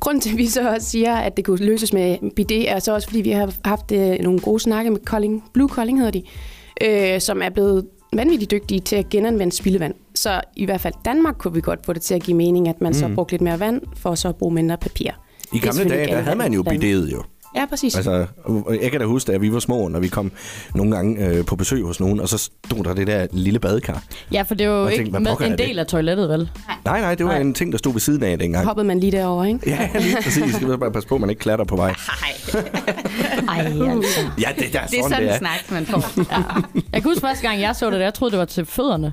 grunden 0.00 0.20
til, 0.20 0.30
at 0.30 0.38
vi 0.38 0.46
så 0.46 0.70
også 0.70 0.90
siger, 0.90 1.16
at 1.16 1.36
det 1.36 1.44
kunne 1.44 1.66
løses 1.66 1.92
med 1.92 2.34
bidet, 2.36 2.70
er 2.70 2.78
så 2.78 2.94
også, 2.94 3.08
fordi 3.08 3.20
vi 3.20 3.30
har 3.30 3.54
haft 3.64 3.92
øh, 3.92 4.18
nogle 4.20 4.40
gode 4.40 4.60
snakke 4.60 4.90
med 4.90 5.00
Kolding, 5.06 5.44
Blue 5.54 5.68
Kolding 5.68 5.98
hedder 5.98 6.20
de, 6.20 6.22
øh, 7.14 7.20
som 7.20 7.42
er 7.42 7.48
blevet 7.48 7.86
vanvittigt 8.12 8.50
dygtige 8.50 8.80
til 8.80 8.96
at 8.96 9.08
genanvende 9.08 9.56
spildevand. 9.56 9.94
Så 10.14 10.40
i 10.56 10.64
hvert 10.64 10.80
fald 10.80 10.94
Danmark 11.04 11.34
kunne 11.38 11.54
vi 11.54 11.60
godt 11.60 11.86
få 11.86 11.92
det 11.92 12.02
til 12.02 12.14
at 12.14 12.22
give 12.22 12.36
mening, 12.36 12.68
at 12.68 12.80
man 12.80 12.90
mm. 12.90 12.94
så 12.94 13.10
brugte 13.14 13.32
lidt 13.32 13.42
mere 13.42 13.60
vand, 13.60 13.82
for 13.96 14.14
så 14.14 14.28
at 14.28 14.36
bruge 14.36 14.54
mindre 14.54 14.76
papir. 14.76 15.10
I 15.52 15.58
gamle 15.58 15.84
dage, 15.88 16.06
der 16.06 16.20
havde 16.20 16.36
man 16.36 16.52
jo 16.52 16.62
bidet 16.62 17.12
jo. 17.12 17.22
Ja, 17.56 17.66
præcis. 17.66 17.96
Altså, 17.96 18.26
jeg 18.82 18.90
kan 18.90 19.00
da 19.00 19.06
huske, 19.06 19.32
at 19.32 19.40
vi 19.42 19.52
var 19.52 19.58
små, 19.58 19.88
når 19.88 20.00
vi 20.00 20.08
kom 20.08 20.32
nogle 20.74 20.96
gange 20.96 21.26
øh, 21.26 21.44
på 21.44 21.56
besøg 21.56 21.82
hos 21.84 22.00
nogen, 22.00 22.20
og 22.20 22.28
så 22.28 22.38
stod 22.38 22.84
der 22.84 22.94
det 22.94 23.06
der 23.06 23.26
lille 23.32 23.58
badekar. 23.58 24.02
Ja, 24.32 24.42
for 24.42 24.54
det 24.54 24.64
er 24.64 24.70
jo 24.70 24.86
ikke 24.86 25.04
tænkte, 25.04 25.20
med 25.20 25.40
en 25.40 25.50
det? 25.50 25.58
del 25.58 25.78
af 25.78 25.86
toilettet, 25.86 26.28
vel? 26.28 26.50
Nej, 26.84 27.00
nej, 27.00 27.14
det 27.14 27.26
var 27.26 27.32
Nej. 27.32 27.40
en 27.40 27.54
ting, 27.54 27.72
der 27.72 27.78
stod 27.78 27.92
ved 27.92 28.00
siden 28.00 28.22
af 28.22 28.38
dengang. 28.38 28.64
hoppede 28.66 28.86
man 28.86 29.00
lige 29.00 29.12
derover, 29.12 29.44
ikke? 29.44 29.60
Ja, 29.70 29.88
lige 30.00 30.16
præcis. 30.22 30.42
Jeg 30.42 30.52
skal 30.54 30.78
bare 30.78 30.92
passe 30.92 31.08
på, 31.08 31.14
at 31.14 31.20
man 31.20 31.30
ikke 31.30 31.40
klatter 31.40 31.64
på 31.64 31.76
vej. 31.76 31.88
Ej, 33.48 33.58
altså. 33.58 34.20
Ja, 34.40 34.48
det, 34.58 34.72
der 34.72 34.80
er 34.80 34.86
Det 34.86 34.98
er 34.98 35.02
sådan, 35.02 35.10
sådan 35.10 35.22
det 35.22 35.22
en 35.22 35.28
er. 35.28 35.38
snak, 35.38 35.70
man 35.70 35.86
får. 35.86 36.20
Jeg 36.92 37.02
kan 37.02 37.10
huske 37.10 37.20
første 37.20 37.48
gang, 37.48 37.60
jeg 37.60 37.76
så 37.76 37.90
det, 37.90 38.00
jeg 38.00 38.14
troede, 38.14 38.30
det 38.32 38.38
var 38.38 38.44
til 38.44 38.66
fødderne. 38.66 39.12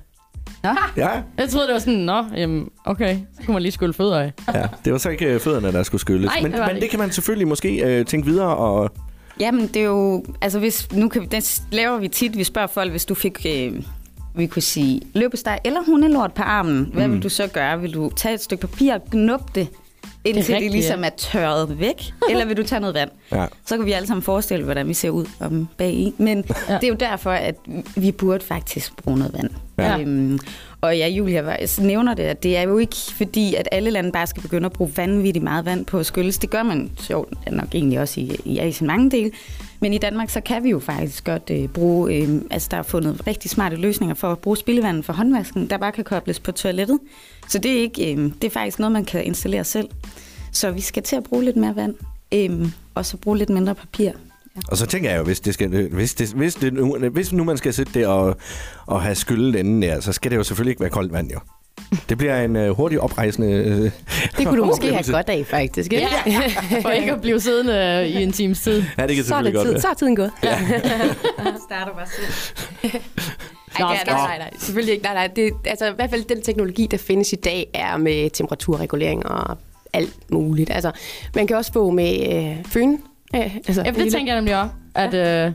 Ja, 0.63 1.09
Jeg 1.37 1.49
troede, 1.49 1.67
det 1.67 1.73
var 1.73 1.79
sådan, 1.79 1.99
nå, 1.99 2.23
jamen, 2.35 2.69
okay, 2.85 3.17
så 3.39 3.45
kunne 3.45 3.53
man 3.53 3.61
lige 3.61 3.71
skylle 3.71 3.93
fødder 3.93 4.19
af. 4.19 4.31
ja, 4.53 4.67
det 4.85 4.91
var 4.93 4.97
så 4.99 5.09
ikke 5.09 5.25
øh, 5.25 5.39
fødderne, 5.39 5.71
der 5.71 5.83
skulle 5.83 6.01
skylles. 6.01 6.25
Nej, 6.25 6.41
men, 6.41 6.51
det 6.51 6.59
men 6.59 6.69
det 6.69 6.75
ikke. 6.75 6.87
kan 6.87 6.99
man 6.99 7.11
selvfølgelig 7.11 7.47
måske 7.47 7.83
øh, 7.99 8.05
tænke 8.05 8.25
videre 8.27 8.55
og... 8.57 8.91
Jamen, 9.39 9.67
det 9.67 9.75
er 9.75 9.85
jo... 9.85 10.25
Altså, 10.41 10.59
hvis, 10.59 10.91
nu 10.91 11.09
kan, 11.09 11.27
det 11.31 11.61
laver 11.71 11.97
vi 11.97 12.07
tit. 12.07 12.37
Vi 12.37 12.43
spørger 12.43 12.67
folk, 12.67 12.91
hvis 12.91 13.05
du 13.05 13.15
fik... 13.15 13.45
Øh, 13.49 13.73
vi 14.35 14.47
kunne 14.47 14.61
sige 14.61 15.01
løbesteg 15.13 15.59
eller 15.65 15.79
hundelort 15.85 16.33
på 16.33 16.43
armen. 16.43 16.89
Hvad 16.93 17.07
Mm. 17.07 17.13
vil 17.13 17.23
du 17.23 17.29
så 17.29 17.47
gøre? 17.47 17.81
Vil 17.81 17.93
du 17.93 18.11
tage 18.15 18.33
et 18.35 18.41
stykke 18.41 18.67
papir 18.67 18.93
og 18.93 19.01
knuppe 19.11 19.45
det, 19.55 19.67
indtil 20.25 20.41
det, 20.41 20.47
det 20.47 20.55
rigtigt, 20.55 20.71
ligesom 20.73 21.03
er 21.03 21.09
tørret 21.09 21.79
væk? 21.79 22.13
eller 22.29 22.45
vil 22.45 22.57
du 22.57 22.63
tage 22.63 22.79
noget 22.79 22.95
vand? 22.95 23.09
Ja. 23.31 23.45
Så 23.65 23.77
kan 23.77 23.85
vi 23.85 23.91
alle 23.91 24.07
sammen 24.07 24.21
forestille, 24.21 24.63
hvordan 24.65 24.87
vi 24.87 24.93
ser 24.93 25.09
ud 25.09 25.25
om 25.39 25.67
bagi. 25.77 26.13
Men 26.17 26.43
ja. 26.69 26.73
det 26.73 26.83
er 26.83 26.87
jo 26.87 26.95
derfor, 26.99 27.31
at 27.31 27.55
vi 27.95 28.11
burde 28.11 28.45
faktisk 28.45 28.95
bruge 29.03 29.17
noget 29.17 29.33
vand. 29.33 29.49
Ja. 29.77 29.99
Øhm, 29.99 30.39
og 30.81 30.97
ja, 30.97 31.07
Julia 31.07 31.41
var- 31.41 31.81
nævner 31.81 32.13
det, 32.13 32.23
at 32.23 32.43
det 32.43 32.57
er 32.57 32.61
jo 32.61 32.77
ikke 32.77 32.95
fordi, 32.95 33.55
at 33.55 33.67
alle 33.71 33.89
lande 33.89 34.11
bare 34.11 34.27
skal 34.27 34.41
begynde 34.41 34.65
at 34.65 34.71
bruge 34.73 34.91
vanvittigt 34.97 35.43
meget 35.43 35.65
vand 35.65 35.85
på 35.85 35.99
at 35.99 36.05
skylles. 36.05 36.37
Det 36.37 36.49
gør 36.49 36.63
man 36.63 36.91
sjovt 36.99 37.33
nok 37.51 37.75
egentlig 37.75 37.99
også 37.99 38.19
i, 38.19 38.35
i 38.45 38.59
Asien 38.59 38.87
mange 38.87 39.11
dele. 39.11 39.31
Men 39.85 39.93
i 39.93 39.97
Danmark, 39.97 40.29
så 40.29 40.41
kan 40.41 40.63
vi 40.63 40.69
jo 40.69 40.79
faktisk 40.79 41.23
godt 41.23 41.49
øh, 41.51 41.67
bruge, 41.67 42.15
øh, 42.15 42.41
altså 42.51 42.67
der 42.71 42.77
er 42.77 42.83
fundet 42.83 43.27
rigtig 43.27 43.51
smarte 43.51 43.75
løsninger 43.75 44.15
for 44.15 44.31
at 44.31 44.39
bruge 44.39 44.57
spildevandet 44.57 45.05
for 45.05 45.13
håndvasken, 45.13 45.69
der 45.69 45.77
bare 45.77 45.91
kan 45.91 46.03
kobles 46.03 46.39
på 46.39 46.51
toilettet. 46.51 46.99
Så 47.47 47.59
det 47.59 47.71
er, 47.71 47.81
ikke, 47.81 48.13
øh, 48.13 48.31
det 48.41 48.43
er 48.43 48.49
faktisk 48.49 48.79
noget, 48.79 48.91
man 48.91 49.05
kan 49.05 49.23
installere 49.23 49.63
selv. 49.63 49.89
Så 50.51 50.71
vi 50.71 50.81
skal 50.81 51.03
til 51.03 51.15
at 51.15 51.23
bruge 51.23 51.43
lidt 51.43 51.55
mere 51.55 51.75
vand, 51.75 51.95
øh, 52.33 52.67
og 52.95 53.05
så 53.05 53.17
bruge 53.17 53.37
lidt 53.37 53.49
mindre 53.49 53.75
papir. 53.75 54.05
Ja. 54.05 54.11
Og 54.67 54.77
så 54.77 54.85
tænker 54.85 55.09
jeg 55.09 55.17
jo, 55.17 55.23
hvis, 55.23 55.39
det 55.39 55.53
skal, 55.53 55.87
hvis, 55.87 56.13
det, 56.13 56.33
hvis, 56.33 56.55
det, 56.55 56.73
nu, 56.73 56.97
hvis 57.11 57.33
nu 57.33 57.43
man 57.43 57.57
skal 57.57 57.73
sidde 57.73 57.99
der 57.99 58.07
og, 58.07 58.37
og 58.85 59.01
have 59.01 59.15
skyllet 59.15 59.59
enden 59.59 59.81
der, 59.81 59.99
så 59.99 60.13
skal 60.13 60.31
det 60.31 60.37
jo 60.37 60.43
selvfølgelig 60.43 60.71
ikke 60.71 60.81
være 60.81 60.89
koldt 60.89 61.13
vand, 61.13 61.31
jo. 61.31 61.39
Det 62.09 62.17
bliver 62.17 62.41
en 62.41 62.55
øh, 62.55 62.69
hurtig 62.69 63.01
oprejsende 63.01 63.51
øh, 63.51 63.91
Det 64.37 64.47
kunne 64.47 64.57
du 64.57 64.65
måske 64.73 64.93
have 64.93 65.11
godt 65.11 65.29
af, 65.29 65.45
faktisk. 65.45 65.93
Ikke? 65.93 66.07
Ja, 66.25 66.41
for 66.81 66.89
ikke 66.89 67.11
at 67.11 67.21
blive 67.21 67.39
siddende 67.39 67.73
øh, 67.73 68.21
i 68.21 68.23
en 68.23 68.31
times 68.31 68.61
tid. 68.61 68.83
Ja, 68.97 69.07
det 69.07 69.15
kan 69.15 69.25
Så 69.25 69.35
er, 69.35 69.43
selvfølgelig 69.43 69.53
det 69.53 69.53
godt 69.53 69.65
tid, 69.65 69.71
være. 69.71 69.81
så 69.81 69.87
er 69.87 69.93
tiden 69.93 70.15
gået. 70.15 70.31
Ja. 70.43 70.59
starter 71.69 71.93
bare 71.93 72.05
selv. 72.07 73.01
Ej, 73.79 73.81
er, 73.81 74.05
nej, 74.05 74.27
nej, 74.27 74.37
nej, 74.37 74.49
selvfølgelig 74.59 74.93
ikke. 74.93 75.03
Nej, 75.03 75.13
nej. 75.13 75.27
Det, 75.35 75.51
altså, 75.65 75.85
i 75.85 75.93
hvert 75.95 76.09
fald 76.09 76.23
den 76.23 76.41
teknologi, 76.41 76.87
der 76.91 76.97
findes 76.97 77.33
i 77.33 77.35
dag, 77.35 77.67
er 77.73 77.97
med 77.97 78.29
temperaturregulering 78.29 79.25
og 79.25 79.57
alt 79.93 80.31
muligt. 80.31 80.69
Altså, 80.71 80.91
man 81.35 81.47
kan 81.47 81.57
også 81.57 81.73
få 81.73 81.89
med 81.91 82.33
øh, 82.33 82.65
føn. 82.65 82.99
Øh, 83.35 83.55
altså, 83.55 83.83
Ja, 83.85 83.91
det 83.91 84.11
tænker 84.11 84.33
jeg 84.33 84.41
nemlig 84.41 84.61
også, 84.61 84.73
at 84.95 85.13
øh, 85.13 85.51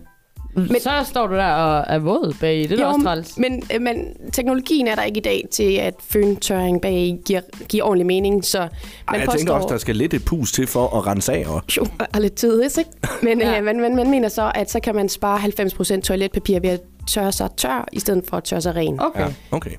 men, 0.54 0.80
så 0.80 0.90
står 1.04 1.26
du 1.26 1.35
der 1.35 1.52
og 1.52 1.85
er 1.88 1.99
våd 1.99 2.35
bag 2.40 2.57
i. 2.59 2.66
Det 2.66 2.80
er 2.80 2.83
jo, 2.83 2.88
også 2.88 3.02
træls. 3.02 3.38
men, 3.38 3.62
øh, 3.75 3.80
men 3.80 4.16
teknologien 4.33 4.87
er 4.87 4.95
der 4.95 5.02
ikke 5.02 5.19
i 5.19 5.23
dag 5.23 5.49
til, 5.50 5.73
at 5.76 5.95
føntørring 6.09 6.83
bag 6.83 7.19
giver, 7.25 7.40
giver 7.69 7.85
ordentlig 7.85 8.07
mening. 8.07 8.45
Så 8.45 8.59
man 8.59 8.69
Ej, 9.09 9.21
jeg 9.21 9.28
tænker 9.38 9.52
også, 9.52 9.69
der 9.69 9.78
skal 9.78 9.97
lidt 9.97 10.14
et 10.14 10.25
pus 10.25 10.52
til 10.52 10.66
for 10.66 10.97
at 10.97 11.07
rense 11.07 11.33
af. 11.33 11.45
Og... 11.49 11.62
jo, 11.76 11.87
og 12.14 12.21
lidt 12.21 12.35
tid, 12.35 12.62
ikke? 12.62 12.90
Men 13.23 13.40
Ja. 13.40 13.59
øh, 13.59 13.64
man, 13.64 13.80
man, 13.80 13.97
man 13.97 14.11
mener 14.11 14.28
så, 14.28 14.52
at 14.54 14.71
så 14.71 14.80
kan 14.80 14.95
man 14.95 15.09
spare 15.09 15.38
90% 15.38 16.00
toiletpapir 16.00 16.61
ved 16.61 16.71
at 16.71 16.80
tørre 17.09 17.33
sig 17.33 17.49
tør, 17.57 17.88
i 17.92 18.00
stedet 18.00 18.25
for 18.28 18.37
at 18.37 18.45
tørre 18.45 18.61
sig 18.61 18.76
ren. 18.76 19.00
Okay. 19.00 19.21
Ja, 19.21 19.26
okay. 19.50 19.71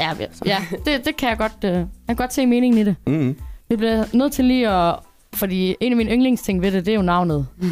ja, 0.00 0.10
ja 0.46 0.58
det, 0.86 1.04
det 1.04 1.16
kan 1.16 1.28
jeg 1.28 1.38
godt, 1.38 1.52
øh, 1.64 1.70
jeg 1.70 1.86
kan 2.08 2.16
godt 2.16 2.34
se 2.34 2.46
meningen 2.46 2.80
i 2.80 2.84
det. 2.84 2.96
Mm-hmm. 3.06 3.36
Vi 3.68 3.76
bliver 3.76 4.04
nødt 4.12 4.32
til 4.32 4.44
lige 4.44 4.68
at... 4.68 4.94
Fordi 5.34 5.76
en 5.80 5.92
af 5.92 5.96
mine 5.96 6.10
yndlingsting 6.10 6.62
ved 6.62 6.72
det, 6.72 6.86
det 6.86 6.92
er 6.92 6.96
jo 6.96 7.02
navnet. 7.02 7.46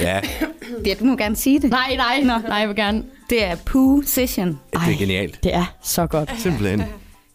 Ja, 0.00 0.20
Ja, 0.86 0.94
du 1.00 1.04
må 1.04 1.16
gerne 1.16 1.36
sige 1.36 1.60
det. 1.60 1.70
Nej, 1.70 1.96
nej, 1.96 2.20
nej, 2.48 2.56
jeg 2.58 2.68
vil 2.68 2.76
gerne. 2.76 3.02
Det 3.30 3.44
er 3.44 3.56
Poo 3.66 4.02
Session. 4.06 4.48
det 4.72 4.80
er 4.94 4.98
genialt. 4.98 5.44
Det 5.44 5.54
er 5.54 5.74
så 5.82 6.06
godt. 6.06 6.32
Simpelthen. 6.38 6.82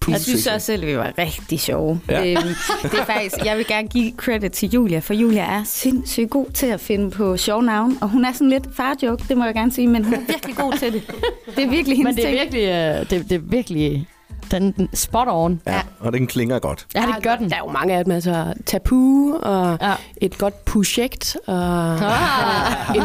Jeg 0.08 0.22
synes 0.22 0.48
også 0.48 0.66
selv, 0.66 0.84
at 0.84 0.88
vi 0.90 0.98
var 0.98 1.14
rigtig 1.18 1.60
sjove. 1.60 2.00
Ja. 2.10 2.24
Ja. 2.24 2.32
Øhm, 2.32 2.48
det 2.84 3.00
er 3.00 3.06
faktisk, 3.06 3.36
jeg 3.46 3.58
vil 3.58 3.68
gerne 3.68 3.88
give 3.88 4.12
credit 4.18 4.52
til 4.52 4.70
Julia, 4.70 5.00
for 5.00 5.14
Julia 5.14 5.42
er 5.42 5.64
sindssygt 5.64 6.30
god 6.30 6.46
til 6.54 6.66
at 6.66 6.80
finde 6.80 7.12
på 7.12 7.38
sjove 7.38 7.64
navne, 7.64 7.96
og 8.02 8.10
hun 8.10 8.26
er 8.26 8.34
sådan 8.34 8.50
lidt 8.50 8.68
farjoke, 8.76 9.24
det 9.30 9.38
må 9.38 9.46
jeg 9.46 9.54
gerne 9.54 9.72
sige, 9.72 9.88
men 9.88 10.04
hun 10.04 10.14
er 10.14 10.20
virkelig 10.28 10.56
god 10.56 10.74
til 10.74 10.94
det. 10.94 11.04
Det 11.56 11.64
er 11.64 11.70
virkelig 11.70 11.98
hendes 11.98 12.16
Men 12.16 12.16
det 12.16 12.24
er 12.26 12.28
ting. 12.44 12.54
virkelig, 12.54 12.64
øh, 12.64 13.20
det, 13.20 13.30
det 13.30 13.36
er 13.36 13.40
virkelig 13.44 14.08
den, 14.52 14.90
spot 14.94 15.28
on. 15.30 15.62
Ja, 15.68 15.82
og 16.00 16.14
den 16.14 16.28
klinger 16.28 16.60
godt. 16.60 16.88
Ja, 16.96 17.02
det 17.16 17.24
gør 17.24 17.36
den. 17.36 17.50
Der 17.50 17.56
er 17.56 17.60
jo 17.66 17.72
mange 17.72 17.94
af 17.98 18.04
dem, 18.06 18.14
altså 18.14 18.54
tabu 18.66 19.34
og 19.38 19.78
Ja. 19.82 19.88
ja. 19.90 19.96
et 20.18 20.38
godt 20.38 20.66
projekt 20.66 21.38
og 21.48 21.94
Ah. 21.96 22.96
en 22.96 23.04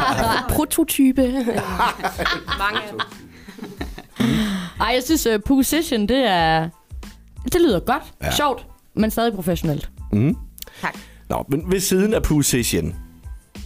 prototype. 0.49 1.23
mange 2.63 2.81
af 2.83 2.89
dem. 2.91 3.01
Ej, 4.81 4.87
jeg 4.95 5.03
synes, 5.05 5.27
uh, 5.27 5.33
position, 5.47 6.01
det 6.09 6.31
er... 6.31 6.69
Det 7.53 7.61
lyder 7.61 7.81
godt, 7.81 8.03
Ja. 8.21 8.27
ja. 8.27 8.33
sjovt, 8.33 8.67
men 8.95 9.11
stadig 9.11 9.33
professionelt. 9.35 9.91
Mm. 10.13 10.37
Tak. 10.81 10.95
Nå, 11.29 11.45
men 11.49 11.71
ved 11.73 11.81
siden 11.81 12.15
af 12.15 12.23
position, 12.23 12.95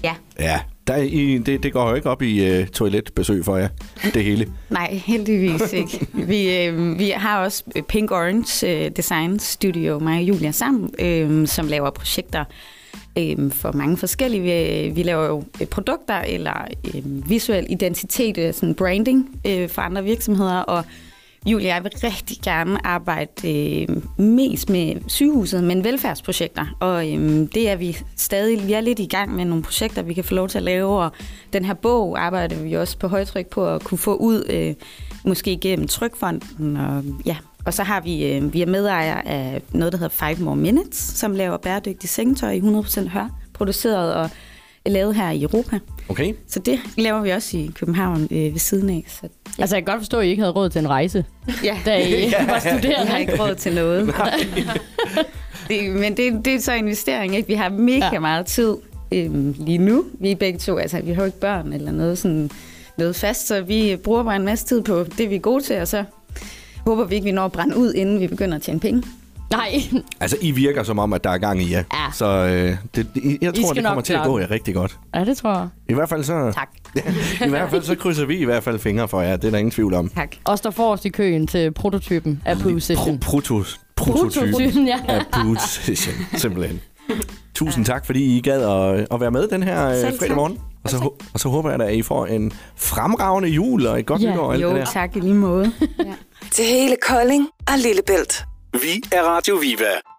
Ja. 0.05 0.15
ja, 0.39 0.61
der 0.87 0.97
I, 0.97 1.39
det, 1.39 1.63
det 1.63 1.73
går 1.73 1.89
jo 1.89 1.95
ikke 1.95 2.11
op 2.11 2.23
i 2.23 2.61
uh, 2.61 2.67
toiletbesøg 2.67 3.45
for 3.45 3.57
jer, 3.57 3.69
det 4.15 4.25
hele. 4.25 4.53
Nej, 4.71 4.95
heldigvis 5.07 5.73
ikke. 5.73 6.07
Vi, 6.13 6.65
øh, 6.65 6.99
vi 6.99 7.09
har 7.09 7.45
også 7.45 7.65
Pink 7.89 8.11
Orange 8.11 8.85
øh, 8.85 8.91
Design 8.97 9.39
Studio, 9.39 9.99
mig 9.99 10.19
og 10.19 10.23
Julia 10.23 10.51
sammen, 10.51 10.91
øh, 10.99 11.47
som 11.47 11.67
laver 11.67 11.91
projekter 11.91 12.45
øh, 13.19 13.53
for 13.53 13.73
mange 13.73 13.97
forskellige. 13.97 14.43
Vi, 14.43 14.87
øh, 14.87 14.97
vi 14.97 15.03
laver 15.03 15.25
jo 15.25 15.45
øh, 15.61 15.67
produkter 15.67 16.19
eller 16.19 16.69
øh, 16.95 17.31
visuel 17.31 17.67
identitet, 17.71 18.55
sådan 18.55 18.75
branding 18.75 19.41
øh, 19.47 19.69
for 19.69 19.83
andre 19.83 20.05
virksomheder, 20.05 20.59
og 20.59 20.85
Julia 21.47 21.75
jeg 21.75 21.85
vil 21.85 21.93
rigtig 22.05 22.37
gerne 22.45 22.87
arbejde 22.87 23.51
øh, 23.51 23.89
mest 24.19 24.71
med 24.71 24.95
sygehuset, 25.09 25.65
men 25.65 25.85
velfærdsprojekter. 25.85 26.67
Og 26.81 27.13
øh, 27.13 27.49
det 27.55 27.69
er 27.69 27.77
vi 27.77 27.97
stadig, 28.17 28.67
vi 28.67 28.73
er 28.73 28.81
lidt 28.81 28.99
i 28.99 29.07
gang 29.07 29.35
med 29.35 29.45
nogle 29.45 29.63
projekter, 29.63 30.03
vi 30.03 30.15
kan 30.15 30.25
få 30.25 30.35
lov 30.35 30.49
til 30.49 30.59
at 30.59 30.65
lave, 30.65 31.03
og 31.03 31.11
den 31.53 31.65
her 31.65 31.75
bog 31.75 32.25
arbejder 32.25 32.57
vi 32.57 32.73
også 32.73 32.99
på 32.99 33.09
højtryk 33.09 33.47
på 33.47 33.69
at 33.69 33.85
kunne 33.85 33.99
få 33.99 34.17
ud, 34.17 34.45
øh, 34.51 34.75
måske 35.25 35.57
gennem 35.57 35.89
Trykfonden. 35.89 36.77
Og, 36.77 37.05
ja. 37.27 37.37
og 37.67 37.75
så 37.75 37.83
har 37.83 38.01
vi, 38.01 38.27
øh, 38.27 38.53
vi 38.53 38.63
er 38.63 38.67
medejer 38.67 39.17
af 39.17 39.63
noget, 39.73 39.93
der 39.93 39.99
hedder 39.99 40.27
Five 40.35 40.45
More 40.45 40.57
Minutes, 40.57 40.99
som 40.99 41.33
laver 41.33 41.57
bæredygtig 41.57 42.09
sengetøj 42.09 42.51
i 42.51 42.61
100% 42.61 43.09
hør, 43.09 43.29
produceret 43.53 44.15
og 44.15 44.31
lavet 44.87 45.15
her 45.15 45.31
i 45.31 45.43
Europa. 45.43 45.79
Okay? 46.09 46.33
Så 46.49 46.59
det 46.61 46.81
laver 46.99 47.21
vi 47.23 47.31
også 47.31 47.57
i 47.57 47.71
København 47.75 48.23
øh, 48.23 48.31
ved 48.31 48.59
siden 48.59 48.91
af. 48.91 49.05
Så, 49.09 49.19
ja. 49.23 49.63
Altså, 49.63 49.77
jeg 49.77 49.85
kan 49.85 49.93
godt 49.93 50.01
forstå, 50.01 50.19
at 50.19 50.27
I 50.27 50.29
ikke 50.29 50.43
havde 50.43 50.53
råd 50.53 50.71
til 50.71 50.79
en 50.79 50.89
rejse, 50.89 51.25
ja. 51.65 51.79
da 51.87 51.97
I 52.07 52.13
var 52.13 52.19
Jeg 52.39 52.47
har 52.49 52.59
studerende. 52.61 53.21
ikke 53.21 53.43
råd 53.43 53.55
til 53.55 53.75
noget. 53.75 54.07
det, 55.69 55.91
men 55.91 56.17
det, 56.17 56.45
det 56.45 56.55
er 56.55 56.61
så 56.61 56.73
investering, 56.73 57.37
ikke? 57.37 57.49
Vi 57.49 57.55
har 57.55 57.69
mega 57.69 57.99
Ja. 57.99 58.11
ja. 58.13 58.19
meget 58.21 58.47
tid 58.47 58.77
øhm, 59.13 59.55
lige 59.59 59.79
nu. 59.79 60.05
Vi 60.21 60.31
er 60.31 60.37
begge 60.37 60.59
to, 60.59 60.79
altså 60.79 61.01
vi 61.01 61.13
har 61.13 61.23
jo 61.23 61.27
ikke 61.27 61.41
børn 61.41 61.73
eller 61.73 61.93
noget 61.93 62.19
sådan 62.19 62.51
noget 62.99 63.17
fast, 63.17 63.47
så 63.47 63.61
vi 63.61 63.97
bruger 64.05 64.23
bare 64.23 64.37
en 64.37 64.45
masse 64.45 64.67
tid 64.67 64.83
på 64.83 65.05
det, 65.19 65.31
vi 65.31 65.35
er 65.35 65.39
gode 65.41 65.63
til, 65.65 65.81
og 65.81 65.89
så 65.89 66.05
håber 66.87 67.05
vi 67.05 67.15
ikke, 67.15 67.25
vi 67.25 67.33
når 67.33 67.45
at 67.45 67.53
brænde 67.53 67.77
ud, 67.77 67.93
inden 67.93 68.21
vi 68.21 68.27
begynder 68.27 68.57
at 68.57 68.63
tjene 68.63 68.81
penge. 68.81 69.03
Nej, 69.51 69.81
Altså, 70.21 70.37
I 70.41 70.51
virker 70.51 70.83
som 70.83 70.99
om, 70.99 71.13
at 71.13 71.25
der 71.25 71.31
er 71.31 71.39
gang 71.39 71.63
i 71.63 71.73
jer. 71.73 71.83
Ja. 71.93 72.13
Så 72.13 72.27
øh, 72.27 72.77
det, 72.95 73.07
jeg 73.43 73.55
tror, 73.55 73.73
det 73.73 73.85
kommer 73.85 74.03
til 74.03 74.13
at 74.13 74.25
gå 74.25 74.39
jer 74.39 74.51
rigtig 74.51 74.75
godt. 74.75 74.99
ja, 75.15 75.25
det 75.25 75.37
tror 75.37 75.59
jeg. 75.59 75.69
I 75.89 75.95
hvert 75.95 76.09
fald 76.09 76.25
så, 76.25 76.53
Tak. 76.55 76.69
i 77.47 77.49
hvert 77.49 77.71
fald 77.71 77.83
så 77.83 77.95
krydser 77.95 78.25
vi 78.27 78.37
i 78.37 78.45
hvert 78.45 78.63
fald 78.63 78.79
fingre 78.79 79.09
for 79.09 79.21
jer. 79.21 79.37
Det 79.37 79.45
er 79.47 79.51
der 79.51 79.59
ingen 79.59 79.71
tvivl 79.73 79.95
om. 79.95 80.09
Tak. 80.09 80.37
Og 80.45 80.59
står 80.59 80.71
forrest 80.71 81.05
i 81.05 81.09
køen 81.09 81.47
til 81.47 81.73
prototypen 81.73 82.43
af 82.45 82.59
position. 82.59 83.15
Pro- 83.25 83.31
protos, 83.31 83.81
prototyp 83.97 84.43
Prototypen, 84.53 84.87
ja. 84.87 84.99
af 85.09 85.21
position, 85.33 86.15
simpelthen. 86.41 86.81
Tusind 87.55 87.85
tak, 87.85 88.07
fordi 88.07 88.37
I 88.37 88.41
gad 88.41 88.63
at, 88.63 89.07
at 89.11 89.21
være 89.21 89.31
med 89.31 89.49
den 89.49 89.63
her 89.63 89.89
øh, 89.89 89.97
Selv 89.97 90.13
fredag 90.19 90.29
tak. 90.29 90.37
morgen. 90.37 90.59
Og 90.85 90.91
så, 90.91 91.11
og 91.35 91.41
så 91.41 91.49
håber 91.49 91.71
jeg 91.71 91.79
da, 91.79 91.85
at 91.85 91.95
I 91.95 92.03
får 92.03 92.27
en 92.27 92.53
fremragende 92.77 93.49
jul 93.49 93.87
og 93.87 93.99
et 94.01 94.07
godt 94.07 94.23
Ja. 94.23 94.31
nytår 94.31 94.55
Jo, 94.55 94.69
det 94.69 94.77
der. 94.77 94.85
tak 94.85 95.17
i 95.17 95.21
lige 95.21 95.35
måde. 95.35 95.73
Til 96.53 96.65
hele 96.65 96.97
Kolding 97.09 97.49
og 97.69 97.79
Lillebælt. 97.79 98.45
Vi 98.83 99.03
er 99.13 99.23
Radio 99.23 99.57
Viva. 99.57 100.14